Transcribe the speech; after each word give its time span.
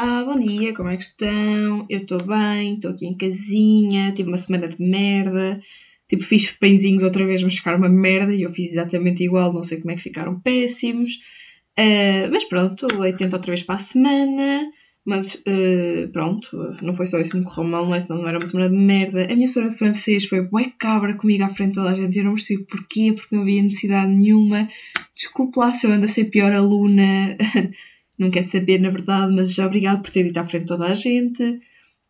Olá, 0.00 0.22
bom 0.22 0.38
dia, 0.38 0.72
como 0.74 0.90
é 0.90 0.96
que 0.96 1.02
estão? 1.02 1.84
Eu 1.90 1.98
estou 1.98 2.22
bem, 2.22 2.74
estou 2.74 2.92
aqui 2.92 3.04
em 3.04 3.16
casinha, 3.16 4.12
tive 4.14 4.28
uma 4.28 4.36
semana 4.36 4.68
de 4.68 4.76
merda, 4.80 5.60
tipo, 6.08 6.22
fiz 6.22 6.52
pãezinhos 6.52 7.02
outra 7.02 7.26
vez, 7.26 7.42
mas 7.42 7.56
ficaram 7.56 7.78
uma 7.78 7.88
merda 7.88 8.32
e 8.32 8.42
eu 8.42 8.50
fiz 8.50 8.70
exatamente 8.70 9.24
igual, 9.24 9.52
não 9.52 9.64
sei 9.64 9.80
como 9.80 9.90
é 9.90 9.96
que 9.96 10.02
ficaram 10.02 10.38
péssimos. 10.38 11.14
Uh, 11.76 12.30
mas 12.30 12.44
pronto, 12.44 12.86
estou 12.86 13.02
atento 13.02 13.34
outra 13.34 13.50
vez 13.50 13.64
para 13.64 13.74
a 13.74 13.78
semana, 13.78 14.70
mas 15.04 15.34
uh, 15.34 16.08
pronto, 16.12 16.48
não 16.80 16.94
foi 16.94 17.06
só 17.06 17.18
isso 17.18 17.32
que 17.32 17.38
me 17.38 17.44
correu 17.44 17.64
mal, 17.68 17.84
não 17.84 17.96
é? 17.96 18.00
Senão 18.00 18.20
não 18.20 18.28
era 18.28 18.38
uma 18.38 18.46
semana 18.46 18.70
de 18.70 18.76
merda. 18.76 19.24
A 19.24 19.34
minha 19.34 19.48
senhora 19.48 19.68
de 19.68 19.78
francês 19.78 20.26
foi 20.26 20.42
bué 20.42 20.72
cabra 20.78 21.14
comigo 21.14 21.42
à 21.42 21.48
frente 21.48 21.70
de 21.70 21.74
toda 21.74 21.90
a 21.90 21.94
gente 21.96 22.16
eu 22.16 22.24
não 22.24 22.34
percebi 22.34 22.62
porquê, 22.62 23.14
porque 23.16 23.34
não 23.34 23.42
havia 23.42 23.64
necessidade 23.64 24.12
nenhuma. 24.12 24.68
Desculpe 25.12 25.58
lá 25.58 25.74
se 25.74 25.88
eu 25.88 25.92
ando 25.92 26.04
a 26.04 26.08
ser 26.08 26.26
pior 26.26 26.52
aluna. 26.52 27.36
não 28.18 28.30
quer 28.30 28.42
saber 28.42 28.78
na 28.80 28.90
verdade, 28.90 29.34
mas 29.34 29.54
já 29.54 29.66
obrigado 29.66 30.02
por 30.02 30.10
ter 30.10 30.24
dito 30.24 30.38
à 30.38 30.46
frente 30.46 30.66
toda 30.66 30.86
a 30.86 30.94
gente. 30.94 31.60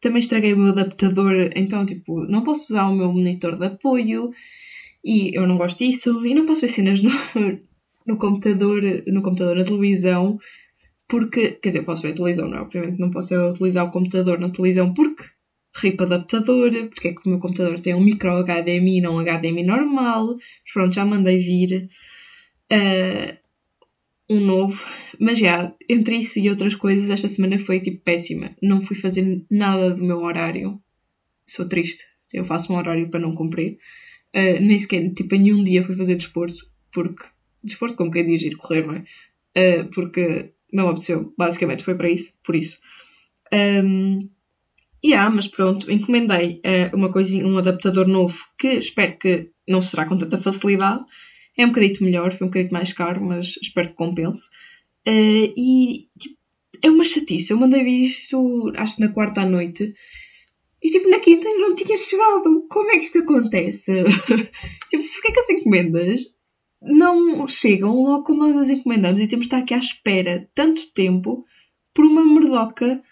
Também 0.01 0.21
estraguei 0.21 0.55
o 0.55 0.59
meu 0.59 0.73
adaptador, 0.73 1.51
então, 1.57 1.84
tipo, 1.84 2.25
não 2.27 2.45
posso 2.45 2.73
usar 2.73 2.89
o 2.89 2.95
meu 2.95 3.12
monitor 3.12 3.57
de 3.59 3.67
apoio 3.67 4.31
e 5.05 5.37
eu 5.37 5.47
não 5.47 5.57
gosto 5.57 5.79
disso 5.79 6.25
e 6.25 6.34
não 6.34 6.47
posso 6.47 6.62
ver 6.62 6.69
cenas 6.69 7.03
no, 7.03 7.11
no 8.07 8.17
computador, 8.17 8.83
no 9.07 9.23
computador, 9.23 9.57
na 9.57 9.65
televisão, 9.65 10.39
porque, 11.09 11.53
quer 11.53 11.71
dizer, 11.71 11.84
posso 11.84 12.03
ver 12.03 12.12
a 12.12 12.15
televisão, 12.15 12.48
não 12.48 12.59
é? 12.59 12.61
Obviamente 12.61 13.01
não 13.01 13.11
posso 13.11 13.34
utilizar 13.51 13.87
o 13.87 13.91
computador 13.91 14.39
na 14.39 14.51
televisão 14.51 14.95
porque 14.95 15.25
RIP 15.81 16.01
adaptador, 16.01 16.70
porque 16.89 17.09
é 17.09 17.12
que 17.12 17.27
o 17.27 17.31
meu 17.31 17.39
computador 17.39 17.79
tem 17.81 17.95
um 17.95 18.01
micro 18.01 18.43
HDMI, 18.45 19.01
não 19.01 19.17
um 19.17 19.20
HDMI 19.20 19.65
normal. 19.65 20.34
Mas 20.37 20.73
pronto, 20.73 20.95
já 20.95 21.05
mandei 21.05 21.39
vir. 21.39 21.89
Uh, 22.73 23.48
um 24.31 24.41
novo, 24.41 24.85
mas 25.19 25.39
já, 25.39 25.73
entre 25.89 26.17
isso 26.17 26.39
e 26.39 26.51
outras 26.51 26.75
coisas, 26.75 27.09
esta 27.09 27.29
semana 27.29 27.59
foi 27.59 27.81
tipo 27.81 28.03
péssima. 28.03 28.51
Não 28.63 28.81
fui 28.81 28.95
fazer 28.95 29.45
nada 29.51 29.95
do 29.95 30.05
meu 30.05 30.19
horário. 30.19 30.81
Sou 31.47 31.67
triste. 31.67 32.05
Eu 32.33 32.45
faço 32.45 32.73
um 32.73 32.77
horário 32.77 33.09
para 33.09 33.20
não 33.20 33.35
cumprir. 33.35 33.79
Uh, 34.37 34.61
nem 34.61 34.79
sequer, 34.79 35.12
tipo, 35.15 35.35
em 35.35 35.41
nenhum 35.41 35.65
dia 35.65 35.83
fui 35.83 35.95
fazer 35.95 36.17
desporto, 36.17 36.70
porque. 36.93 37.25
Desporto 37.65 37.97
como 37.97 38.11
quem 38.11 38.27
diz 38.27 38.43
ir 38.43 38.57
correr, 38.57 38.87
não 38.87 38.95
é? 38.95 39.05
Uh, 39.57 39.91
porque 39.91 40.53
não 40.73 40.89
apeteceu. 40.89 41.33
Basicamente 41.37 41.83
foi 41.83 41.95
para 41.95 42.11
isso, 42.11 42.39
por 42.45 42.55
isso. 42.55 42.79
Um, 43.53 44.29
yeah, 45.05 45.35
mas 45.35 45.48
pronto, 45.48 45.91
encomendei 45.91 46.61
uh, 46.65 46.97
uma 46.97 47.11
coisinha, 47.11 47.47
um 47.47 47.59
adaptador 47.59 48.07
novo 48.07 48.39
que 48.59 48.69
espero 48.69 49.19
que 49.19 49.51
não 49.67 49.81
será 49.81 50.05
com 50.05 50.17
tanta 50.17 50.39
facilidade 50.39 51.03
é 51.59 51.64
um 51.64 51.69
bocadito 51.69 52.05
melhor, 52.05 52.33
foi 52.33 52.47
um 52.47 52.51
bocadito 52.51 52.73
mais 52.73 52.92
caro, 52.92 53.23
mas 53.23 53.59
espero 53.61 53.89
que 53.89 53.97
compense. 53.97 54.48
Uh, 55.06 55.53
e 55.56 56.09
tipo, 56.19 56.39
é 56.83 56.89
uma 56.89 57.05
chatice. 57.05 57.53
Eu 57.53 57.59
mandei 57.59 57.83
isto, 57.83 58.73
acho 58.77 58.97
que 58.97 59.03
na 59.03 59.09
quarta 59.09 59.41
à 59.41 59.45
noite. 59.45 59.92
E 60.81 60.91
tipo, 60.91 61.11
na 61.11 61.19
quinta 61.19 61.48
não 61.59 61.75
tinha 61.75 61.97
chegado. 61.97 62.64
Como 62.69 62.91
é 62.91 62.98
que 62.98 63.05
isto 63.05 63.19
acontece? 63.19 64.05
tipo, 64.89 65.05
porquê 65.12 65.33
que 65.33 65.41
as 65.41 65.51
encomendas 65.51 66.20
não 66.81 67.48
chegam 67.48 68.05
logo 68.05 68.23
quando 68.23 68.39
nós 68.39 68.56
as 68.56 68.70
encomendamos 68.70 69.20
e 69.20 69.27
temos 69.27 69.47
de 69.47 69.55
estar 69.55 69.64
aqui 69.64 69.75
à 69.75 69.79
espera 69.79 70.48
tanto 70.55 70.92
tempo 70.92 71.45
por 71.92 72.05
uma 72.05 72.25
merdoca 72.25 73.03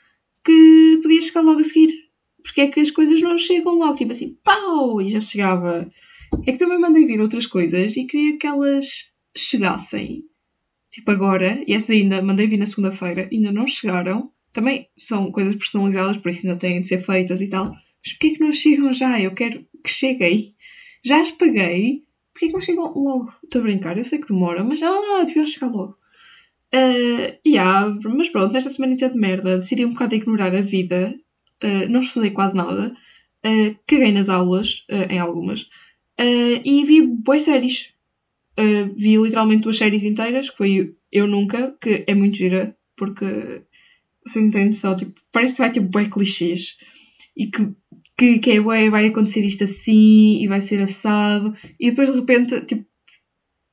que 0.45 1.01
podia 1.03 1.21
chegar 1.21 1.41
logo 1.41 1.61
a 1.61 1.65
seguir? 1.65 1.93
Porque 2.41 2.61
é 2.61 2.69
que 2.69 2.79
as 2.79 2.93
coisas 2.93 3.21
não 3.21 3.37
chegam 3.37 3.75
logo? 3.75 3.97
Tipo 3.97 4.13
assim, 4.13 4.39
pau! 4.45 5.01
E 5.01 5.11
já 5.11 5.19
chegava 5.19 5.91
é 6.47 6.53
que 6.53 6.59
também 6.59 6.79
mandei 6.79 7.07
vir 7.07 7.21
outras 7.21 7.47
coisas 7.47 7.97
e 7.97 8.05
queria 8.05 8.39
que 8.39 8.47
elas 8.47 9.13
chegassem. 9.37 10.25
Tipo 10.91 11.11
agora, 11.11 11.63
e 11.67 11.75
essas 11.75 11.91
ainda 11.91 12.23
mandei 12.23 12.47
vir 12.47 12.57
na 12.57 12.67
segunda-feira, 12.67 13.29
ainda 13.31 13.53
não 13.53 13.67
chegaram. 13.67 14.31
Também 14.53 14.89
são 14.97 15.31
coisas 15.31 15.55
personalizadas, 15.55 16.17
por 16.17 16.31
isso 16.31 16.47
ainda 16.47 16.59
têm 16.59 16.81
de 16.81 16.89
ser 16.89 17.03
feitas 17.03 17.41
e 17.43 17.49
tal. 17.49 17.71
Mas 17.71 18.13
porquê 18.13 18.31
que 18.31 18.41
não 18.41 18.53
chegam 18.53 18.93
já? 18.93 19.21
Eu 19.21 19.35
quero 19.35 19.67
que 19.85 19.91
cheguem. 19.91 20.55
Já 21.05 21.21
as 21.21 21.31
paguei. 21.31 22.05
Porquê 22.33 22.49
que 22.49 22.53
não 22.55 22.61
chegam 22.61 22.93
logo? 22.95 23.33
Estou 23.45 23.61
a 23.61 23.65
brincar, 23.65 23.99
eu 23.99 24.05
sei 24.05 24.19
que 24.19 24.29
demora, 24.29 24.63
mas 24.65 24.83
ah, 24.83 25.25
deviam 25.27 25.47
chegar 25.47 25.69
logo. 25.69 25.99
Uh, 26.75 27.39
yeah, 27.47 27.97
mas 28.05 28.29
pronto, 28.29 28.53
nesta 28.53 28.71
semana 28.71 28.95
de 28.95 29.09
merda, 29.17 29.59
decidi 29.59 29.85
um 29.85 29.93
bocado 29.93 30.15
ignorar 30.15 30.55
a 30.55 30.61
vida. 30.61 31.15
Uh, 31.63 31.89
não 31.89 32.01
estudei 32.01 32.31
quase 32.31 32.55
nada. 32.55 32.95
Uh, 33.45 33.77
caguei 33.87 34.13
nas 34.13 34.29
aulas, 34.29 34.85
uh, 34.91 35.11
em 35.11 35.19
algumas. 35.19 35.69
Uh, 36.21 36.61
e 36.65 36.85
vi 36.85 37.03
boas 37.03 37.43
séries. 37.43 37.95
Uh, 38.59 38.95
vi 38.97 39.17
literalmente 39.17 39.63
duas 39.63 39.77
séries 39.77 40.05
inteiras, 40.05 40.51
que 40.51 40.57
foi 40.57 40.97
Eu 41.13 41.27
Nunca, 41.27 41.77
que 41.81 42.05
é 42.07 42.15
muito 42.15 42.37
gira, 42.37 42.77
porque 42.97 43.63
se 44.27 44.41
não 44.41 44.51
tenho 44.51 44.67
noção, 44.67 44.97
tipo, 44.97 45.21
parece 45.31 45.57
que 45.57 45.63
vai 45.63 45.73
ter 45.73 45.81
bué 45.81 46.09
clichês. 46.09 46.79
E 47.37 47.49
que, 47.49 47.69
que, 48.17 48.39
que 48.39 48.51
é 48.53 48.61
bué, 48.61 48.89
vai 48.91 49.07
acontecer 49.07 49.45
isto 49.45 49.65
assim, 49.65 50.43
e 50.43 50.49
vai 50.49 50.61
ser 50.61 50.81
assado. 50.81 51.55
E 51.79 51.91
depois 51.91 52.11
de 52.11 52.19
repente, 52.19 52.61
tipo, 52.63 52.87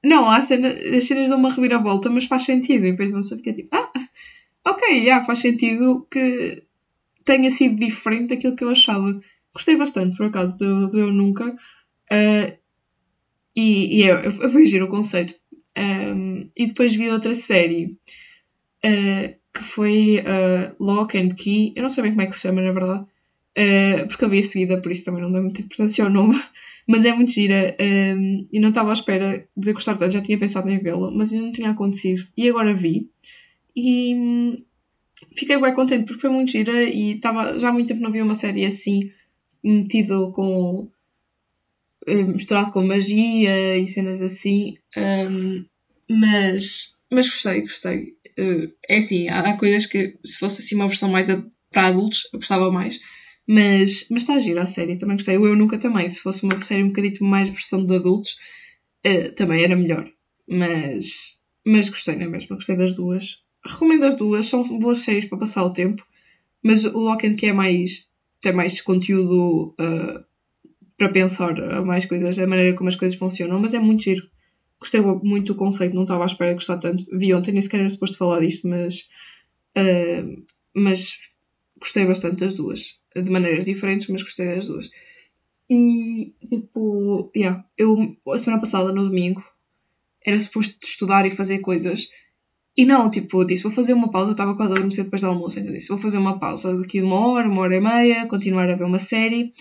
não, 0.04 0.30
há 0.30 0.42
cena, 0.42 0.68
as 0.70 1.06
cenas 1.06 1.30
dão 1.30 1.40
uma 1.40 1.54
reviravolta, 1.54 2.10
mas 2.10 2.26
faz 2.26 2.44
sentido. 2.44 2.86
E 2.86 2.92
depois 2.92 3.14
uma 3.14 3.22
pessoa 3.22 3.40
fica 3.40 3.54
tipo, 3.54 3.70
ah, 3.72 3.92
ok, 4.66 4.88
yeah, 4.90 5.26
faz 5.26 5.40
sentido 5.40 6.06
que 6.12 6.64
tenha 7.24 7.50
sido 7.50 7.76
diferente 7.78 8.30
daquilo 8.30 8.56
que 8.56 8.64
eu 8.64 8.70
achava. 8.70 9.22
Gostei 9.54 9.78
bastante, 9.78 10.18
por 10.18 10.26
acaso, 10.26 10.58
do, 10.60 10.90
do 10.90 11.00
Eu 11.00 11.14
Nunca. 11.14 11.56
Uh, 12.12 12.58
e, 13.56 14.00
e 14.00 14.04
é, 14.04 14.32
foi 14.32 14.66
giro 14.66 14.86
o 14.86 14.90
conceito. 14.90 15.36
Um, 15.78 16.50
e 16.56 16.68
depois 16.68 16.94
vi 16.94 17.10
outra 17.10 17.34
série 17.34 17.98
uh, 18.86 19.36
que 19.54 19.64
foi 19.64 20.20
uh, 20.20 20.76
Lock 20.84 21.18
and 21.18 21.30
Key. 21.36 21.74
Eu 21.76 21.84
não 21.84 21.90
sei 21.90 22.04
bem 22.04 22.12
como 22.12 22.22
é 22.24 22.26
que 22.28 22.34
se 22.34 22.42
chama, 22.42 22.62
na 22.62 22.72
verdade, 22.72 23.04
uh, 23.04 24.08
porque 24.08 24.26
eu 24.26 24.30
vi 24.30 24.40
a 24.40 24.44
seguida, 24.44 24.82
por 24.82 24.92
isso 24.92 25.06
também 25.06 25.22
não 25.22 25.32
dei 25.32 25.42
muita 25.42 25.62
importância 25.62 26.04
ao 26.04 26.10
nome. 26.10 26.40
Mas 26.86 27.06
é 27.06 27.14
muito 27.14 27.32
gira 27.32 27.78
um, 27.80 28.46
e 28.52 28.60
não 28.60 28.68
estava 28.68 28.90
à 28.90 28.94
espera 28.94 29.48
de 29.56 29.72
gostar 29.72 29.96
tanto. 29.98 30.12
Já 30.12 30.22
tinha 30.22 30.38
pensado 30.38 30.70
em 30.70 30.80
vê-la, 30.80 31.10
mas 31.12 31.32
ainda 31.32 31.46
não 31.46 31.54
tinha 31.54 31.72
acontecido. 31.72 32.28
E 32.36 32.50
agora 32.50 32.74
vi. 32.74 33.10
E 33.74 34.14
um, 34.14 34.58
fiquei 35.34 35.58
bem 35.62 35.74
contente 35.74 36.04
porque 36.04 36.20
foi 36.20 36.30
muito 36.30 36.52
gira 36.52 36.84
e 36.84 37.14
estava 37.14 37.58
já 37.58 37.70
há 37.70 37.72
muito 37.72 37.88
tempo 37.88 38.02
não 38.02 38.12
vi 38.12 38.22
uma 38.22 38.36
série 38.36 38.66
assim 38.66 39.10
metido 39.64 40.34
com 40.34 40.90
misturado 42.08 42.72
com 42.72 42.84
magia 42.84 43.78
e 43.78 43.88
cenas 43.88 44.22
assim. 44.22 44.78
Um, 44.98 45.66
mas, 46.10 46.96
mas 47.12 47.28
gostei, 47.28 47.62
gostei. 47.62 48.14
Uh, 48.40 48.72
é 48.90 48.98
assim, 48.98 49.28
há, 49.30 49.40
há, 49.40 49.58
coisas 49.58 49.86
que 49.86 50.18
se 50.26 50.38
fosse 50.38 50.62
assim 50.62 50.76
uma 50.76 50.88
versão 50.88 51.10
mais 51.10 51.28
para 51.72 51.88
adultos, 51.88 52.28
eu 52.34 52.40
gostava 52.40 52.72
mais. 52.72 53.00
Mas, 53.48 54.08
mas 54.10 54.24
está 54.24 54.36
a 54.36 54.40
giro 54.40 54.60
a 54.60 54.66
série, 54.66 54.98
também 54.98 55.18
gostei. 55.18 55.36
Eu 55.36 55.56
nunca 55.56 55.78
também, 55.78 56.08
se 56.08 56.22
fosse 56.22 56.44
uma 56.44 56.60
série 56.62 56.84
um 56.84 56.90
bocadinho 56.90 57.24
mais 57.24 57.50
versão 57.50 57.86
de 57.86 57.96
adultos, 57.96 58.38
uh, 59.06 59.32
também 59.36 59.64
era 59.64 59.76
melhor. 59.76 60.10
Mas, 60.48 61.38
mas 61.66 61.90
gostei, 61.90 62.16
não 62.16 62.24
é 62.24 62.30
mesmo? 62.30 62.56
Gostei 62.56 62.76
das 62.76 62.96
duas. 62.96 63.42
Recomendo 63.66 64.06
as 64.06 64.16
duas, 64.16 64.48
são 64.48 64.64
boas 64.80 65.00
séries 65.00 65.26
para 65.26 65.38
passar 65.38 65.64
o 65.64 65.74
tempo. 65.74 66.06
Mas 66.64 66.86
o 66.86 66.98
Lock 66.98 67.28
and 67.28 67.36
Key 67.36 67.48
é 67.48 67.54
mais, 67.54 68.12
tem 68.42 68.54
mais 68.54 68.80
conteúdo 68.82 69.76
uh, 69.80 70.24
para 70.98 71.10
pensar 71.10 71.56
mais 71.84 72.06
coisas, 72.06 72.38
a 72.38 72.48
maneira 72.48 72.76
como 72.76 72.90
as 72.90 72.96
coisas 72.96 73.18
funcionam, 73.18 73.60
mas 73.60 73.74
é 73.74 73.80
muito 73.80 74.04
giro. 74.04 74.28
Gostei 74.80 75.02
muito 75.02 75.54
do 75.54 75.58
conceito, 75.58 75.96
não 75.96 76.04
estava 76.04 76.24
à 76.24 76.26
espera 76.26 76.52
de 76.52 76.56
gostar 76.56 76.78
tanto. 76.78 77.06
Vi 77.18 77.34
ontem, 77.34 77.52
nem 77.52 77.62
sequer 77.62 77.80
era 77.80 77.90
suposto 77.90 78.18
falar 78.18 78.42
disto, 78.42 78.68
mas, 78.68 79.10
uh, 79.78 80.44
mas 80.76 81.18
gostei 81.80 82.06
bastante 82.06 82.46
das 82.46 82.56
duas. 82.56 83.00
De 83.16 83.32
maneiras 83.32 83.66
diferentes, 83.66 84.08
mas 84.08 84.24
gostei 84.24 84.56
das 84.56 84.68
duas. 84.68 84.90
E, 85.70 86.34
tipo, 86.50 87.32
yeah, 87.36 87.64
eu, 87.78 87.96
a 88.30 88.38
semana 88.38 88.60
passada, 88.60 88.92
no 88.92 89.08
domingo, 89.08 89.44
era 90.26 90.40
suposto 90.40 90.86
estudar 90.86 91.26
e 91.26 91.32
fazer 91.32 91.60
coisas. 91.60 92.10
E 92.76 92.86
não, 92.86 93.10
tipo, 93.10 93.46
disse, 93.46 93.64
vou 93.64 93.72
fazer 93.72 93.94
uma 93.94 94.12
pausa, 94.12 94.32
estava 94.32 94.56
quase 94.56 94.74
a 94.74 94.76
adormecer 94.76 95.06
depois 95.06 95.22
do 95.22 95.28
almoço, 95.28 95.60
ainda 95.60 95.72
disse, 95.72 95.90
vou 95.90 95.98
fazer 95.98 96.18
uma 96.18 96.40
pausa 96.40 96.76
daqui 96.76 97.00
de 97.00 97.06
uma 97.06 97.28
hora, 97.28 97.48
uma 97.48 97.62
hora 97.62 97.76
e 97.76 97.80
meia, 97.80 98.28
continuar 98.28 98.70
a 98.70 98.76
ver 98.76 98.84
uma 98.84 99.00
série 99.00 99.52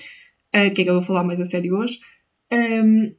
uh, 0.54 0.74
que 0.74 0.82
é 0.82 0.84
que 0.84 0.90
eu 0.90 0.94
vou 0.94 1.02
falar 1.02 1.24
mais 1.24 1.40
a 1.40 1.44
sério 1.44 1.76
hoje. 1.76 1.98
Um, 2.52 3.14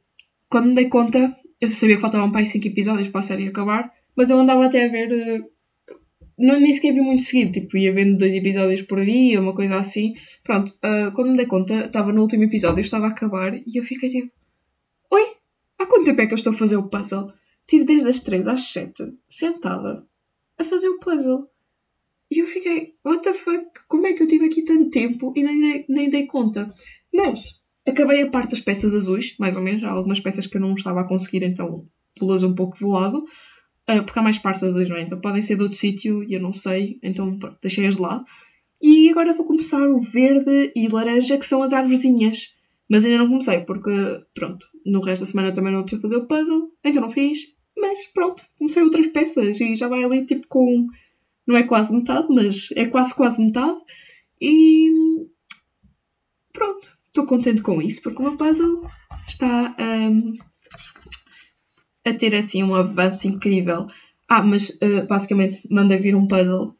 quando 0.48 0.68
me 0.68 0.74
dei 0.74 0.88
conta, 0.88 1.34
eu 1.60 1.72
sabia 1.72 1.96
que 1.96 2.02
faltavam 2.02 2.30
para 2.30 2.40
aí 2.40 2.46
5 2.46 2.66
episódios 2.66 3.08
para 3.08 3.20
a 3.20 3.22
série 3.22 3.48
acabar, 3.48 3.92
mas 4.16 4.30
eu 4.30 4.38
andava 4.38 4.66
até 4.66 4.86
a 4.86 4.88
ver. 4.88 5.12
Uh, 5.12 5.54
não, 6.36 6.58
nem 6.58 6.74
sequer 6.74 6.92
vi 6.92 7.00
muito 7.00 7.22
seguido, 7.22 7.52
tipo, 7.52 7.76
ia 7.76 7.92
vendo 7.92 8.18
dois 8.18 8.34
episódios 8.34 8.82
por 8.82 9.04
dia, 9.04 9.40
uma 9.40 9.54
coisa 9.54 9.76
assim. 9.76 10.14
Pronto, 10.42 10.72
uh, 10.84 11.12
quando 11.14 11.30
me 11.30 11.36
dei 11.36 11.46
conta, 11.46 11.86
estava 11.86 12.12
no 12.12 12.22
último 12.22 12.44
episódio, 12.44 12.80
estava 12.80 13.06
a 13.06 13.10
acabar, 13.10 13.54
e 13.54 13.76
eu 13.76 13.84
fiquei 13.84 14.08
tipo: 14.08 14.32
Oi, 15.10 15.22
há 15.78 15.86
quanto 15.86 16.04
tempo 16.04 16.20
é 16.20 16.26
que 16.26 16.32
eu 16.32 16.36
estou 16.36 16.52
a 16.52 16.56
fazer 16.56 16.76
o 16.76 16.88
puzzle? 16.88 17.32
Tive 17.66 17.84
desde 17.84 18.08
as 18.08 18.20
3 18.20 18.46
às 18.48 18.62
7, 18.72 19.14
sentada, 19.28 20.04
a 20.58 20.64
fazer 20.64 20.88
o 20.88 20.98
puzzle. 20.98 21.48
E 22.30 22.40
eu 22.40 22.46
fiquei, 22.46 22.94
what 23.04 23.22
the 23.22 23.32
fuck? 23.32 23.64
Como 23.86 24.06
é 24.06 24.12
que 24.12 24.22
eu 24.22 24.26
tive 24.26 24.46
aqui 24.46 24.62
tanto 24.62 24.90
tempo 24.90 25.32
e 25.36 25.42
nem, 25.42 25.84
nem 25.88 26.10
dei 26.10 26.26
conta? 26.26 26.68
Mas 27.14 27.40
acabei 27.86 28.22
a 28.22 28.30
parte 28.30 28.50
das 28.50 28.60
peças 28.60 28.92
azuis, 28.94 29.36
mais 29.38 29.56
ou 29.56 29.62
menos. 29.62 29.84
Há 29.84 29.90
algumas 29.90 30.20
peças 30.20 30.46
que 30.46 30.56
eu 30.56 30.60
não 30.60 30.74
estava 30.74 31.00
a 31.00 31.08
conseguir, 31.08 31.44
então 31.44 31.86
pulei 32.18 32.44
um 32.44 32.54
pouco 32.54 32.76
de 32.76 32.84
lado. 32.84 33.18
uh, 33.18 34.02
porque 34.04 34.18
há 34.18 34.22
mais 34.22 34.38
partes 34.38 34.62
azuis, 34.62 34.88
não 34.88 34.96
é? 34.96 35.02
Então 35.02 35.20
podem 35.20 35.42
ser 35.42 35.56
de 35.56 35.62
outro 35.62 35.76
sítio 35.76 36.24
e 36.24 36.34
eu 36.34 36.40
não 36.40 36.52
sei, 36.52 36.98
então 37.02 37.38
deixei-as 37.62 37.96
de 37.96 38.02
lado. 38.02 38.24
E 38.82 39.08
agora 39.10 39.32
vou 39.32 39.46
começar 39.46 39.86
o 39.88 40.00
verde 40.00 40.72
e 40.74 40.88
laranja, 40.88 41.38
que 41.38 41.46
são 41.46 41.62
as 41.62 41.72
árvorezinhas. 41.72 42.54
Mas 42.90 43.04
ainda 43.04 43.18
não 43.18 43.28
comecei, 43.28 43.60
porque, 43.60 43.90
pronto, 44.34 44.66
no 44.84 45.00
resto 45.00 45.22
da 45.22 45.30
semana 45.30 45.52
também 45.52 45.72
não 45.72 45.86
tive 45.86 46.00
a 46.00 46.02
fazer 46.02 46.16
o 46.16 46.26
puzzle, 46.26 46.70
então 46.84 47.00
não 47.00 47.10
fiz. 47.10 47.38
Mas 47.76 48.06
pronto, 48.12 48.42
comecei 48.58 48.82
outras 48.82 49.06
peças 49.06 49.60
e 49.60 49.74
já 49.74 49.88
vai 49.88 50.04
ali 50.04 50.26
tipo 50.26 50.46
com. 50.48 50.86
Não 51.46 51.56
é 51.56 51.62
quase 51.62 51.94
metade, 51.94 52.28
mas 52.30 52.68
é 52.72 52.86
quase 52.86 53.14
quase 53.14 53.42
metade. 53.42 53.78
E. 54.40 54.90
Pronto, 56.52 56.96
estou 57.14 57.26
contente 57.26 57.62
com 57.62 57.80
isso, 57.80 58.02
porque 58.02 58.20
o 58.20 58.24
meu 58.24 58.36
puzzle 58.36 58.90
está 59.26 59.74
um, 59.78 60.34
a 62.04 62.12
ter 62.12 62.34
assim 62.34 62.64
um 62.64 62.74
avanço 62.74 63.28
incrível. 63.28 63.86
Ah, 64.28 64.42
mas 64.42 64.70
uh, 64.70 65.06
basicamente 65.08 65.60
mandei 65.70 65.96
vir 65.98 66.16
um 66.16 66.26
puzzle 66.26 66.70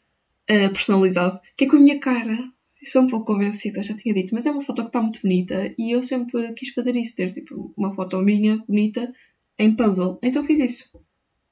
uh, 0.51 0.73
personalizado, 0.73 1.39
que 1.57 1.65
é 1.65 1.69
com 1.69 1.77
a 1.77 1.81
minha 1.81 2.01
cara. 2.01 2.37
Sou 2.83 3.03
um 3.03 3.09
pouco 3.09 3.27
convencida, 3.27 3.81
já 3.81 3.97
tinha 3.97 4.13
dito, 4.13 4.35
mas 4.35 4.45
é 4.45 4.51
uma 4.51 4.63
foto 4.63 4.83
que 4.83 4.89
está 4.89 5.01
muito 5.01 5.23
bonita 5.23 5.73
e 5.79 5.95
eu 5.95 6.03
sempre 6.03 6.53
quis 6.53 6.69
fazer 6.71 6.95
isso, 6.97 7.17
ter 7.17 7.31
tipo 7.31 7.73
uma 7.79 7.95
foto 7.95 8.21
minha 8.21 8.63
bonita 8.69 9.11
em 9.59 9.75
puzzle. 9.75 10.19
Então 10.23 10.45
fiz 10.45 10.59
isso. 10.59 10.91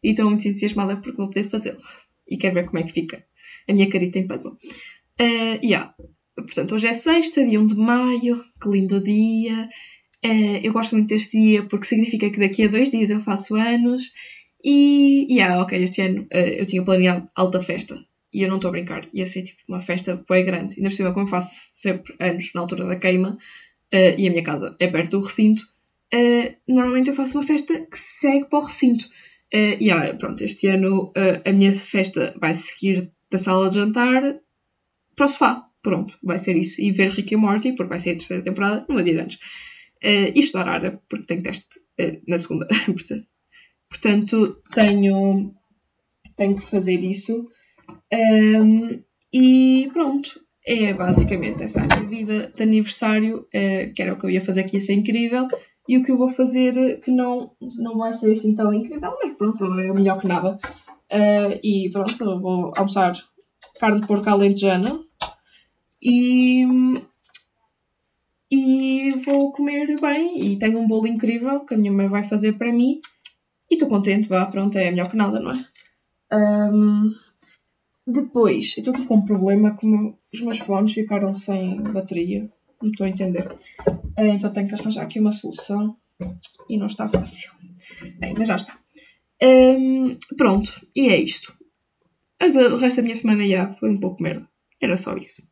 E 0.02 0.10
estou 0.10 0.26
muito 0.26 0.46
entusiasmada 0.46 0.96
porque 0.96 1.16
vou 1.16 1.28
poder 1.28 1.44
fazê-lo. 1.44 1.80
E 2.28 2.36
quero 2.36 2.54
ver 2.54 2.66
como 2.66 2.80
é 2.80 2.82
que 2.82 2.92
fica 2.92 3.24
a 3.66 3.72
minha 3.72 3.88
carita 3.88 4.18
em 4.18 4.26
puzzle. 4.26 4.58
Uh, 5.18 5.64
yeah. 5.64 5.94
Portanto, 6.34 6.74
hoje 6.74 6.86
é 6.86 6.94
sexta, 6.94 7.44
dia 7.44 7.60
1 7.60 7.66
de 7.66 7.76
maio, 7.76 8.42
que 8.60 8.68
lindo 8.68 9.02
dia. 9.02 9.68
Uh, 10.24 10.60
eu 10.62 10.72
gosto 10.72 10.94
muito 10.94 11.08
deste 11.08 11.38
dia 11.38 11.62
porque 11.64 11.84
significa 11.84 12.30
que 12.30 12.38
daqui 12.38 12.64
a 12.64 12.68
dois 12.68 12.90
dias 12.90 13.10
eu 13.10 13.20
faço 13.20 13.54
anos. 13.54 14.12
E, 14.64 15.26
yeah, 15.28 15.60
ok, 15.60 15.82
este 15.82 16.00
ano 16.00 16.22
uh, 16.22 16.36
eu 16.36 16.64
tinha 16.64 16.82
planeado 16.82 17.28
alta 17.34 17.60
festa 17.60 17.98
e 18.32 18.42
eu 18.42 18.48
não 18.48 18.56
estou 18.56 18.68
a 18.68 18.72
brincar, 18.72 19.06
ia 19.12 19.26
ser 19.26 19.42
tipo 19.42 19.60
uma 19.68 19.80
festa 19.80 20.24
bem 20.28 20.44
grande. 20.44 20.74
Ainda 20.76 20.88
por 20.88 20.94
cima, 20.94 21.12
como 21.12 21.26
faço 21.26 21.70
sempre 21.74 22.14
anos 22.18 22.50
na 22.54 22.62
altura 22.62 22.86
da 22.86 22.96
queima, 22.96 23.36
uh, 23.92 24.14
e 24.18 24.26
a 24.26 24.30
minha 24.30 24.42
casa 24.42 24.74
é 24.80 24.86
perto 24.86 25.18
do 25.18 25.26
recinto, 25.26 25.62
normalmente 26.68 27.08
eu 27.08 27.16
faço 27.16 27.38
uma 27.38 27.46
festa 27.46 27.86
que 27.86 27.98
segue 27.98 28.44
para 28.44 28.58
o 28.58 28.64
recinto. 28.64 29.06
E 29.50 29.84
yeah, 29.84 30.14
pronto, 30.16 30.42
este 30.42 30.66
ano 30.68 31.12
a 31.44 31.52
minha 31.52 31.74
festa 31.74 32.34
vai 32.38 32.54
seguir 32.54 33.10
da 33.30 33.38
sala 33.38 33.70
de 33.70 33.76
jantar 33.76 34.22
para 35.14 35.24
o 35.24 35.28
sofá. 35.28 35.71
Pronto, 35.82 36.16
vai 36.22 36.38
ser 36.38 36.56
isso. 36.56 36.80
E 36.80 36.90
ver 36.90 37.10
Rick 37.10 37.34
e 37.34 37.36
Morty, 37.36 37.72
porque 37.72 37.88
vai 37.88 37.98
ser 37.98 38.10
a 38.10 38.14
terceira 38.14 38.42
temporada, 38.42 38.86
numa 38.88 39.02
dia 39.02 39.14
de 39.14 39.20
antes. 39.20 39.36
Uh, 40.02 40.32
e 40.34 40.38
estudar 40.38 40.68
árabe, 40.68 40.98
porque 41.08 41.26
tenho 41.26 41.42
teste 41.42 41.80
na 42.26 42.38
segunda. 42.38 42.66
portanto, 43.88 44.62
tenho, 44.72 45.54
tenho 46.36 46.56
que 46.56 46.62
fazer 46.62 47.02
isso. 47.04 47.48
Um, 48.12 49.02
e 49.32 49.90
pronto, 49.92 50.40
é 50.66 50.94
basicamente 50.94 51.62
essa 51.62 51.82
a 51.82 51.86
minha 51.86 52.08
vida 52.08 52.52
de 52.54 52.62
aniversário, 52.62 53.40
uh, 53.40 53.94
que 53.94 54.02
era 54.02 54.14
o 54.14 54.18
que 54.18 54.26
eu 54.26 54.30
ia 54.30 54.40
fazer 54.40 54.64
que 54.64 54.76
ia 54.76 54.80
ser 54.80 54.94
incrível, 54.94 55.46
e 55.88 55.98
o 55.98 56.02
que 56.02 56.12
eu 56.12 56.16
vou 56.16 56.28
fazer 56.28 57.00
que 57.00 57.10
não, 57.10 57.52
não 57.60 57.98
vai 57.98 58.12
ser 58.12 58.32
assim 58.32 58.54
tão 58.54 58.72
incrível, 58.72 59.16
mas 59.22 59.36
pronto, 59.36 59.64
é 59.64 59.92
melhor 59.92 60.20
que 60.20 60.28
nada. 60.28 60.58
Uh, 61.10 61.58
e 61.62 61.90
pronto, 61.90 62.24
eu 62.24 62.38
vou 62.38 62.72
almoçar 62.76 63.12
carne 63.78 64.00
de 64.00 64.06
porco 64.06 64.28
alentejana 64.28 65.00
e, 66.02 66.64
e 68.50 69.10
vou 69.24 69.52
comer 69.52 70.00
bem 70.00 70.52
e 70.52 70.58
tenho 70.58 70.78
um 70.78 70.88
bolo 70.88 71.06
incrível 71.06 71.60
que 71.60 71.74
a 71.74 71.76
minha 71.76 71.92
mãe 71.92 72.08
vai 72.08 72.22
fazer 72.22 72.54
para 72.54 72.72
mim 72.72 73.00
e 73.70 73.74
estou 73.74 73.88
contente, 73.88 74.28
vá, 74.28 74.44
pronto, 74.46 74.76
é 74.76 74.90
melhor 74.90 75.08
que 75.08 75.16
nada, 75.16 75.40
não 75.40 75.52
é? 75.52 75.64
Um, 76.32 77.10
depois, 78.06 78.74
estou 78.76 78.92
aqui 78.92 79.06
com 79.06 79.16
um 79.16 79.24
problema 79.24 79.76
que 79.76 79.86
os 79.86 80.40
meus 80.40 80.58
fones 80.58 80.92
ficaram 80.92 81.34
sem 81.36 81.80
bateria. 81.82 82.50
Não 82.82 82.90
estou 82.90 83.06
a 83.06 83.08
entender. 83.08 83.54
Ah, 84.16 84.26
então 84.26 84.52
tenho 84.52 84.68
que 84.68 84.74
arranjar 84.74 85.04
aqui 85.04 85.20
uma 85.20 85.32
solução. 85.32 85.96
E 86.68 86.76
não 86.76 86.86
está 86.86 87.08
fácil. 87.08 87.50
Bem, 88.18 88.34
mas 88.36 88.48
já 88.48 88.56
está. 88.56 88.78
Um, 89.42 90.16
pronto, 90.36 90.86
e 90.94 91.08
é 91.08 91.16
isto. 91.16 91.56
Mas 92.40 92.56
o 92.56 92.76
resto 92.76 92.96
da 92.96 93.02
minha 93.02 93.16
semana 93.16 93.46
já 93.46 93.72
foi 93.72 93.90
um 93.90 94.00
pouco 94.00 94.22
merda. 94.22 94.48
Era 94.80 94.96
só 94.96 95.16
isso. 95.16 95.42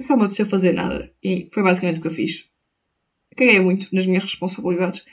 Só 0.00 0.16
me 0.16 0.22
apeteceu 0.22 0.46
fazer 0.46 0.72
nada. 0.72 1.12
E 1.22 1.48
foi 1.52 1.62
basicamente 1.62 1.98
o 1.98 2.02
que 2.02 2.08
eu 2.08 2.12
fiz. 2.12 2.48
Caguei 3.36 3.60
muito 3.60 3.94
nas 3.94 4.06
minhas 4.06 4.24
responsabilidades. 4.24 5.04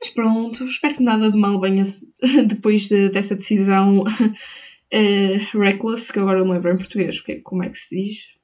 Mas 0.00 0.10
pronto, 0.10 0.64
espero 0.64 0.96
que 0.96 1.02
nada 1.02 1.30
de 1.30 1.38
mal 1.38 1.60
venha 1.60 1.82
depois 2.46 2.88
de, 2.88 3.08
dessa 3.10 3.34
decisão 3.34 4.00
uh, 4.02 5.58
Reckless, 5.58 6.12
que 6.12 6.18
agora 6.18 6.44
não 6.44 6.52
lembro 6.52 6.72
em 6.72 6.76
português 6.76 7.20
que, 7.20 7.36
como 7.36 7.64
é 7.64 7.68
que 7.68 7.78
se 7.78 7.96
diz. 7.96 8.34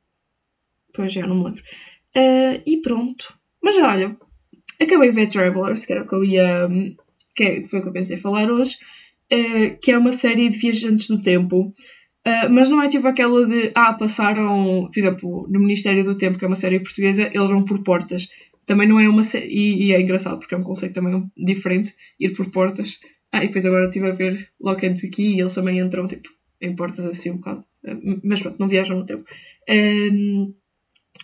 Pois 0.92 1.12
já 1.12 1.26
não 1.26 1.36
me 1.36 1.44
lembro. 1.44 1.62
Uh, 2.16 2.62
e 2.66 2.78
pronto. 2.82 3.38
Mas 3.62 3.76
olha, 3.76 4.16
acabei 4.80 5.10
de 5.10 5.14
ver 5.14 5.28
Travelers, 5.28 5.84
que 5.84 5.92
era 5.92 6.02
o 6.02 6.08
que 6.08 6.14
eu 6.14 6.24
ia. 6.24 6.68
que 7.36 7.44
é, 7.44 7.64
foi 7.64 7.78
o 7.78 7.82
que 7.82 7.88
eu 7.88 7.92
pensei 7.92 8.16
falar 8.16 8.50
hoje, 8.50 8.76
uh, 9.32 9.78
que 9.80 9.92
é 9.92 9.98
uma 9.98 10.12
série 10.12 10.48
de 10.48 10.58
viajantes 10.58 11.08
do 11.08 11.20
tempo. 11.20 11.72
Uh, 12.26 12.50
mas 12.50 12.68
não 12.68 12.82
é 12.82 12.88
tipo 12.88 13.08
aquela 13.08 13.46
de, 13.46 13.72
ah, 13.74 13.94
passaram, 13.94 14.88
por 14.92 14.98
exemplo, 14.98 15.46
no 15.48 15.60
Ministério 15.60 16.04
do 16.04 16.18
Tempo, 16.18 16.38
que 16.38 16.44
é 16.44 16.48
uma 16.48 16.56
série 16.56 16.80
portuguesa, 16.80 17.30
eles 17.32 17.48
vão 17.48 17.64
por 17.64 17.82
portas. 17.82 18.28
Também 18.66 18.86
não 18.86 19.00
é 19.00 19.08
uma 19.08 19.22
série, 19.22 19.48
e, 19.48 19.92
é 19.92 20.00
engraçado 20.00 20.38
porque 20.38 20.54
é 20.54 20.58
um 20.58 20.62
conceito 20.62 20.94
também 20.94 21.30
diferente, 21.36 21.94
ir 22.18 22.32
por 22.32 22.50
portas. 22.50 23.00
Ah, 23.32 23.42
e 23.42 23.46
depois 23.46 23.64
agora 23.64 23.86
estive 23.86 24.08
a 24.08 24.12
ver 24.12 24.50
Lock 24.60 24.86
and 24.86 24.94
Key 24.94 25.34
e 25.36 25.40
eles 25.40 25.54
também 25.54 25.78
entram, 25.78 26.06
tipo, 26.06 26.28
em 26.60 26.74
portas 26.74 27.06
assim 27.06 27.30
um 27.30 27.36
bocado. 27.36 27.64
Mas 28.22 28.42
pronto, 28.42 28.58
não 28.58 28.68
viajam 28.68 28.98
no 28.98 29.06
tempo. 29.06 29.24
Um, 29.68 30.54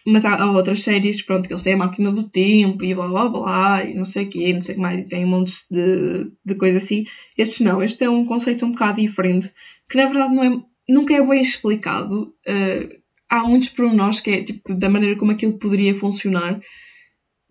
mas 0.07 0.25
há, 0.25 0.35
há, 0.35 0.53
outras 0.53 0.83
séries, 0.83 1.23
pronto, 1.23 1.47
que 1.47 1.53
eles 1.53 1.63
têm 1.63 1.75
a 1.75 1.79
máquina 1.79 2.13
do 2.13 2.29
tempo 2.29 2.85
e 2.85 2.95
blá 2.95 3.09
blá 3.09 3.29
blá, 3.29 3.85
e 3.85 3.95
não 3.95 4.05
sei 4.05 4.27
o 4.27 4.31
quê, 4.31 4.53
não 4.53 4.61
sei 4.61 4.75
o 4.75 4.77
que 4.77 4.83
mais, 4.83 5.05
e 5.05 5.09
tem 5.09 5.25
um 5.25 5.29
monte 5.29 5.53
de, 5.71 6.31
de 6.45 6.55
coisa 6.55 6.79
assim. 6.79 7.05
Estes 7.37 7.61
não, 7.61 7.83
este 7.83 8.05
é 8.05 8.11
um 8.11 8.25
conceito 8.25 8.65
um 8.65 8.73
bocado 8.73 9.01
diferente, 9.01 9.53
que 9.89 9.97
na 9.97 10.07
verdade 10.07 10.35
não 10.35 10.45
é, 10.45 10.63
nunca 10.89 11.15
é 11.15 11.23
bem 11.23 11.43
explicado. 11.43 12.35
Uh, 12.47 13.01
há 13.29 13.43
muitos 13.43 13.71
pormenores 13.71 14.21
que 14.21 14.31
é 14.31 14.43
tipo 14.43 14.75
da 14.75 14.89
maneira 14.89 15.17
como 15.17 15.33
aquilo 15.33 15.59
poderia 15.59 15.95
funcionar 15.95 16.61